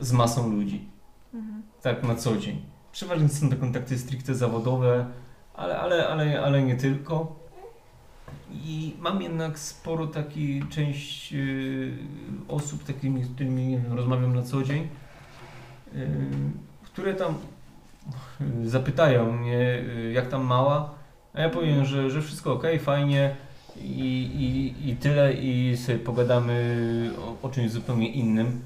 z 0.00 0.12
masą 0.12 0.50
ludzi, 0.52 0.88
Mhm. 1.34 1.62
tak 1.82 2.02
na 2.02 2.14
co 2.14 2.36
dzień. 2.36 2.62
Przeważnie 2.92 3.28
są 3.28 3.50
to 3.50 3.56
kontakty 3.56 3.98
stricte 3.98 4.34
zawodowe, 4.34 5.06
ale, 5.54 5.78
ale, 5.78 6.08
ale, 6.08 6.42
ale 6.42 6.62
nie 6.62 6.76
tylko. 6.76 7.36
I 8.52 8.94
mam 9.00 9.22
jednak 9.22 9.58
sporo 9.58 10.06
takiej 10.06 10.62
część 10.70 11.32
yy, 11.32 11.92
osób, 12.48 12.84
takimi, 12.84 13.24
z 13.24 13.28
którymi 13.34 13.78
wiem, 13.82 13.92
rozmawiam 13.92 14.34
na 14.36 14.42
co 14.42 14.62
dzień, 14.62 14.88
yy, 15.94 16.06
które 16.84 17.14
tam 17.14 17.34
zapytają 18.64 19.32
mnie, 19.32 19.82
yy, 19.96 20.12
jak 20.12 20.28
tam 20.28 20.44
mała, 20.44 20.94
a 21.34 21.40
ja 21.40 21.48
powiem, 21.48 21.84
że, 21.84 22.10
że 22.10 22.22
wszystko 22.22 22.52
ok, 22.52 22.62
fajnie 22.80 23.36
i, 23.76 24.30
i, 24.38 24.90
i 24.90 24.96
tyle 24.96 25.32
i 25.32 25.76
sobie 25.76 25.98
pogadamy 25.98 27.10
o, 27.18 27.46
o 27.46 27.50
czymś 27.50 27.70
zupełnie 27.70 28.08
innym. 28.08 28.60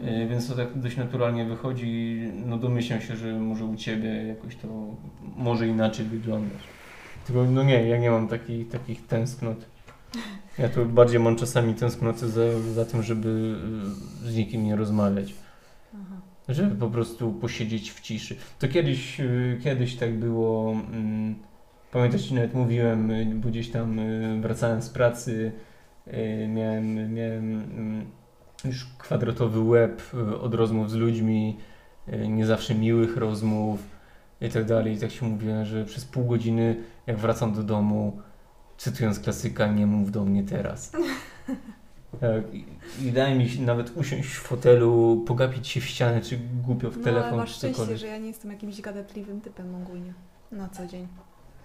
Yy, 0.00 0.28
Więc 0.28 0.48
to 0.48 0.54
tak 0.54 0.78
dość 0.78 0.96
naturalnie 0.96 1.44
wychodzi. 1.44 2.20
No 2.46 2.58
domyślam 2.58 3.00
się, 3.00 3.16
że 3.16 3.32
może 3.32 3.64
u 3.64 3.76
Ciebie 3.76 4.26
jakoś 4.26 4.56
to 4.56 4.68
może 5.36 5.68
inaczej 5.68 6.06
wyglądać. 6.06 6.58
Tylko 7.26 7.44
no 7.44 7.62
nie, 7.62 7.88
ja 7.88 7.98
nie 7.98 8.10
mam 8.10 8.28
takich, 8.28 8.68
takich 8.68 9.06
tęsknot. 9.06 9.56
Ja 10.58 10.68
tu 10.68 10.86
bardziej 10.86 11.20
mam 11.20 11.36
czasami 11.36 11.74
tęsknoty 11.74 12.28
za, 12.28 12.60
za 12.74 12.84
tym, 12.84 13.02
żeby 13.02 13.58
yy, 14.22 14.30
z 14.30 14.36
nikim 14.36 14.64
nie 14.64 14.76
rozmawiać. 14.76 15.34
Żeby 16.48 16.76
po 16.76 16.88
prostu 16.90 17.32
posiedzieć 17.32 17.92
w 17.92 18.00
ciszy. 18.00 18.36
To 18.58 18.68
kiedyś, 18.68 19.18
yy, 19.18 19.60
kiedyś 19.64 19.96
tak 19.96 20.18
było. 20.18 20.72
mm, 20.72 21.34
Pamiętasz, 21.92 22.30
nawet 22.30 22.54
mówiłem, 22.54 23.10
yy, 23.10 23.26
bo 23.26 23.48
gdzieś 23.48 23.70
tam 23.70 23.96
yy, 23.98 24.40
wracałem 24.40 24.82
z 24.82 24.90
pracy, 24.90 25.52
miałem, 26.48 27.14
miałem 27.14 27.54
mm, 27.54 28.06
już 28.64 28.86
kwadratowy 28.98 29.60
łeb 29.60 30.02
od 30.40 30.54
rozmów 30.54 30.90
z 30.90 30.94
ludźmi, 30.94 31.56
nie 32.28 32.46
zawsze 32.46 32.74
miłych 32.74 33.16
rozmów 33.16 33.80
i 34.40 34.48
tak 34.48 34.64
dalej. 34.64 34.94
I 34.94 34.98
tak 34.98 35.10
się 35.10 35.26
mówiłem, 35.26 35.64
że 35.64 35.84
przez 35.84 36.04
pół 36.04 36.24
godziny, 36.24 36.76
jak 37.06 37.18
wracam 37.18 37.52
do 37.54 37.62
domu, 37.62 38.20
cytując 38.78 39.20
klasyka, 39.20 39.66
nie 39.66 39.86
mów 39.86 40.10
do 40.10 40.24
mnie 40.24 40.42
teraz. 40.44 40.92
Tak, 42.20 42.54
i, 43.02 43.12
daje 43.12 43.34
mi 43.34 43.48
się 43.48 43.62
nawet 43.62 43.96
usiąść 43.96 44.28
w 44.28 44.40
fotelu, 44.40 45.24
pogapić 45.26 45.68
się 45.68 45.80
w 45.80 45.84
ścianę, 45.84 46.20
czy 46.20 46.38
głupio 46.64 46.90
w 46.90 46.96
No 46.98 47.04
telefon, 47.04 47.28
ale 47.28 47.36
masz 47.36 47.50
czy 47.52 47.56
szczęście, 47.56 47.76
cokolwiek. 47.76 47.98
że 47.98 48.06
ja 48.06 48.18
nie 48.18 48.26
jestem 48.28 48.50
jakimś 48.50 48.80
gadatliwym 48.80 49.40
typem 49.40 49.74
ogólnie. 49.74 50.14
Na 50.52 50.68
co 50.68 50.86
dzień. 50.86 51.06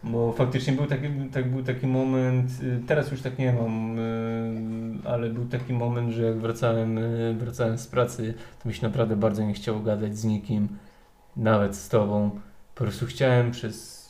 Bo 0.04 0.32
faktycznie 0.34 0.74
był 0.74 0.86
taki, 0.86 1.08
tak, 1.32 1.52
był 1.52 1.64
taki 1.64 1.88
moment, 1.88 2.50
y, 2.64 2.82
teraz 2.88 3.12
już 3.12 3.22
tak 3.22 3.40
nie 3.40 3.54
mam, 3.54 4.00
y, 4.00 5.10
ale 5.10 5.30
był 5.30 5.46
taki 5.46 5.74
moment, 5.74 6.12
że 6.12 6.24
jak 6.24 6.38
wracałem, 6.38 6.98
y, 6.98 7.36
wracałem 7.40 7.78
z 7.78 7.88
pracy, 7.88 8.34
to 8.64 8.70
mi 8.70 8.76
się 8.76 8.88
naprawdę 8.88 9.16
bardzo 9.16 9.44
nie 9.44 9.54
chciało 9.54 9.80
gadać 9.80 10.18
z 10.18 10.24
nikim, 10.26 10.68
nawet 11.38 11.76
z 11.76 11.90
tobą. 11.90 12.30
Po 12.76 12.84
prostu 12.84 13.06
chciałem 13.06 13.52
przez 13.52 14.02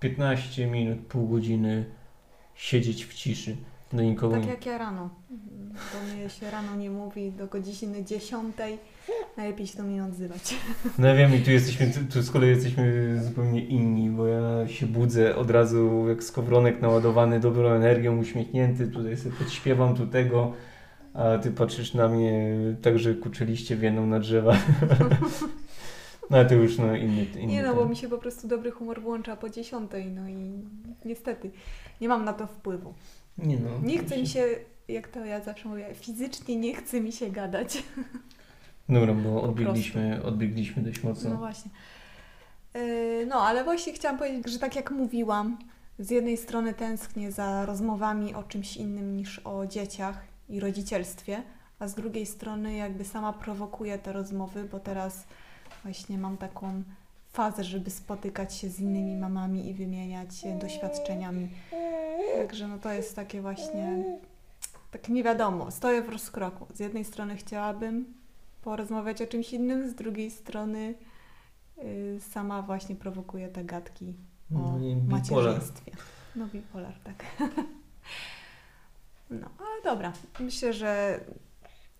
15 0.00 0.66
minut, 0.66 0.98
pół 0.98 1.28
godziny 1.28 1.84
siedzieć 2.54 3.04
w 3.06 3.14
ciszy. 3.14 3.56
Do 3.92 4.02
nikogo 4.02 4.34
Tak 4.34 4.46
jak 4.46 4.66
ja 4.66 4.78
rano. 4.78 5.10
Do 5.70 6.14
mnie 6.14 6.30
się 6.30 6.50
rano 6.50 6.76
nie 6.76 6.90
mówi 6.90 7.32
do 7.32 7.46
godziny 7.46 8.04
10. 8.04 8.56
Najlepiej 9.36 9.66
się 9.66 9.78
do 9.78 9.84
mnie 9.84 9.94
nie 9.94 10.04
odzywać. 10.04 10.54
No 10.98 11.08
ja 11.08 11.14
wiem 11.14 11.34
i 11.34 11.40
tu 11.40 11.50
jesteśmy, 11.50 11.92
tu, 12.12 12.22
z 12.22 12.30
kolei 12.30 12.50
jesteśmy 12.50 13.16
zupełnie 13.24 13.64
inni, 13.64 14.10
bo 14.10 14.26
ja 14.26 14.68
się 14.68 14.86
budzę 14.86 15.36
od 15.36 15.50
razu 15.50 16.08
jak 16.08 16.24
skowronek 16.24 16.82
naładowany 16.82 17.40
dobrą 17.40 17.68
energią, 17.68 18.18
uśmiechnięty, 18.18 18.88
tutaj 18.88 19.16
sobie 19.16 19.36
podśpiewam 19.36 19.94
tu 19.94 20.06
tego, 20.06 20.52
a 21.14 21.38
ty 21.38 21.50
patrzysz 21.50 21.94
na 21.94 22.08
mnie 22.08 22.56
tak, 22.82 22.98
że 22.98 23.14
kurczyliście 23.14 23.76
wieną 23.76 24.06
na 24.06 24.20
drzewa. 24.20 24.56
No 26.30 26.36
ale 26.36 26.46
to 26.46 26.54
już 26.54 26.78
no 26.78 26.96
inny, 26.96 27.24
inny 27.24 27.46
Nie 27.46 27.62
no, 27.62 27.68
ten. 27.68 27.76
bo 27.78 27.88
mi 27.88 27.96
się 27.96 28.08
po 28.08 28.18
prostu 28.18 28.48
dobry 28.48 28.70
humor 28.70 29.02
włącza 29.02 29.36
po 29.36 29.50
10. 29.50 29.90
No 30.14 30.28
i 30.28 30.52
niestety 31.04 31.50
nie 32.00 32.08
mam 32.08 32.24
na 32.24 32.32
to 32.32 32.46
wpływu. 32.46 32.94
Nie 33.38 33.56
no. 33.58 33.70
Nie 33.82 33.98
chce 33.98 34.18
mi 34.18 34.26
się, 34.26 34.44
jak 34.88 35.08
to 35.08 35.24
ja 35.24 35.40
zawsze 35.40 35.68
mówię, 35.68 35.86
fizycznie 35.94 36.56
nie 36.56 36.74
chce 36.74 37.00
mi 37.00 37.12
się 37.12 37.30
gadać. 37.30 37.82
Dobra, 38.88 39.14
bo 39.14 39.42
odbiegliśmy, 39.42 40.22
odbiegliśmy 40.24 40.82
dość 40.82 41.02
mocno. 41.02 41.30
No 41.30 41.36
właśnie. 41.36 41.70
Yy, 42.74 43.26
No, 43.26 43.34
ale 43.34 43.64
właśnie 43.64 43.92
chciałam 43.92 44.18
powiedzieć, 44.18 44.52
że 44.52 44.58
tak 44.58 44.76
jak 44.76 44.90
mówiłam, 44.90 45.58
z 45.98 46.10
jednej 46.10 46.36
strony 46.36 46.74
tęsknię 46.74 47.32
za 47.32 47.66
rozmowami 47.66 48.34
o 48.34 48.42
czymś 48.42 48.76
innym 48.76 49.16
niż 49.16 49.38
o 49.38 49.66
dzieciach 49.66 50.24
i 50.48 50.60
rodzicielstwie, 50.60 51.42
a 51.78 51.88
z 51.88 51.94
drugiej 51.94 52.26
strony 52.26 52.74
jakby 52.76 53.04
sama 53.04 53.32
prowokuję 53.32 53.98
te 53.98 54.12
rozmowy, 54.12 54.64
bo 54.64 54.80
teraz 54.80 55.24
właśnie 55.82 56.18
mam 56.18 56.36
taką 56.36 56.82
fazę, 57.32 57.64
żeby 57.64 57.90
spotykać 57.90 58.54
się 58.54 58.68
z 58.68 58.80
innymi 58.80 59.16
mamami 59.16 59.70
i 59.70 59.74
wymieniać 59.74 60.36
się 60.36 60.58
doświadczeniami. 60.58 61.48
Także 62.36 62.68
no 62.68 62.78
to 62.78 62.92
jest 62.92 63.16
takie 63.16 63.40
właśnie, 63.40 64.04
tak 64.90 65.08
nie 65.08 65.22
wiadomo, 65.22 65.70
stoję 65.70 66.02
w 66.02 66.08
rozkroku. 66.08 66.66
Z 66.74 66.80
jednej 66.80 67.04
strony 67.04 67.36
chciałabym 67.36 68.14
porozmawiać 68.62 69.22
o 69.22 69.26
czymś 69.26 69.52
innym, 69.52 69.90
z 69.90 69.94
drugiej 69.94 70.30
strony 70.30 70.94
y, 71.78 72.20
sama 72.30 72.62
właśnie 72.62 72.96
prowokuję 72.96 73.48
te 73.48 73.64
gadki 73.64 74.14
o 74.54 74.58
No 74.58 74.78
bipolar. 74.78 75.08
macierzyństwie. 75.08 75.92
No 76.36 76.46
bipolar, 76.46 76.94
tak. 77.04 77.24
No, 79.30 79.48
ale 79.58 79.82
dobra. 79.84 80.12
Myślę, 80.40 80.72
że 80.72 81.20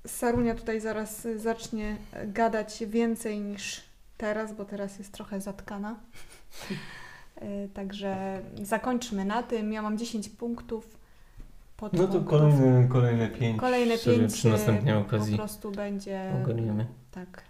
Sarunia 0.06 0.54
tutaj 0.54 0.80
zaraz 0.80 1.26
zacznie 1.36 1.96
gadać 2.26 2.84
więcej 2.86 3.40
niż 3.40 3.82
teraz, 4.16 4.52
bo 4.54 4.64
teraz 4.64 4.98
jest 4.98 5.12
trochę 5.12 5.40
zatkana. 5.40 5.96
Y, 7.42 7.68
Także 7.74 8.42
zakończmy 8.62 9.24
na 9.24 9.42
tym. 9.42 9.72
Ja 9.72 9.82
mam 9.82 9.98
10 9.98 10.28
punktów. 10.28 10.98
No 11.92 12.06
to 12.08 12.20
kolejne, 12.20 12.88
kolejne 12.88 13.28
pięć 13.28 13.60
Kolejne 13.60 13.98
sobie 13.98 14.18
pięć 14.18 14.32
przy 14.32 14.48
następnej 14.48 14.94
y, 14.94 14.98
okazji 14.98 15.32
po 15.32 15.38
prostu 15.38 15.70
będzie 15.70 16.32
ogarniemy. 16.44 16.86
tak. 17.10 17.42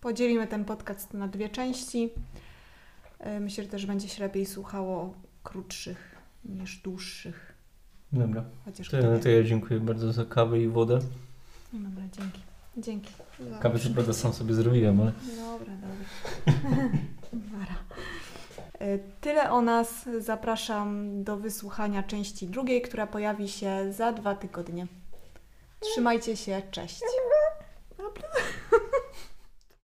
Podzielimy 0.00 0.46
ten 0.46 0.64
podcast 0.64 1.14
na 1.14 1.28
dwie 1.28 1.48
części. 1.48 2.10
Y, 3.36 3.40
Myślę, 3.40 3.64
że 3.64 3.70
też 3.70 3.86
będzie 3.86 4.08
się 4.08 4.22
lepiej 4.24 4.46
słuchało 4.46 5.14
krótszych 5.42 6.16
niż 6.44 6.76
dłuższych. 6.78 7.54
Dobra, 8.12 8.44
Chociaż 8.64 8.88
to, 8.88 9.18
to 9.22 9.28
ja 9.28 9.42
dziękuję 9.42 9.80
bardzo 9.80 10.12
za 10.12 10.24
kawę 10.24 10.60
i 10.60 10.68
wodę. 10.68 10.98
No 11.72 11.78
Dobra, 11.90 12.04
dzięki. 12.18 12.40
Dzięki. 12.78 13.10
Kawę 13.60 13.78
co 13.78 13.90
prawda 13.90 14.12
sam 14.12 14.32
sobie 14.32 14.54
zrobiłem, 14.54 15.00
ale 15.00 15.12
Dobra, 15.36 15.72
dobra. 15.74 16.88
Wara. 17.58 17.74
Y, 18.82 18.98
Tyle 19.20 19.50
o 19.50 19.60
nas. 19.60 20.08
Zapraszam 20.18 21.24
do 21.24 21.36
wysłuchania 21.36 22.02
części 22.02 22.46
drugiej, 22.46 22.82
która 22.82 23.06
pojawi 23.06 23.48
się 23.48 23.92
za 23.92 24.12
dwa 24.12 24.34
tygodnie. 24.34 24.86
Trzymajcie 25.80 26.36
się. 26.36 26.62
Cześć. 26.70 27.00
Dobra. 27.98 28.28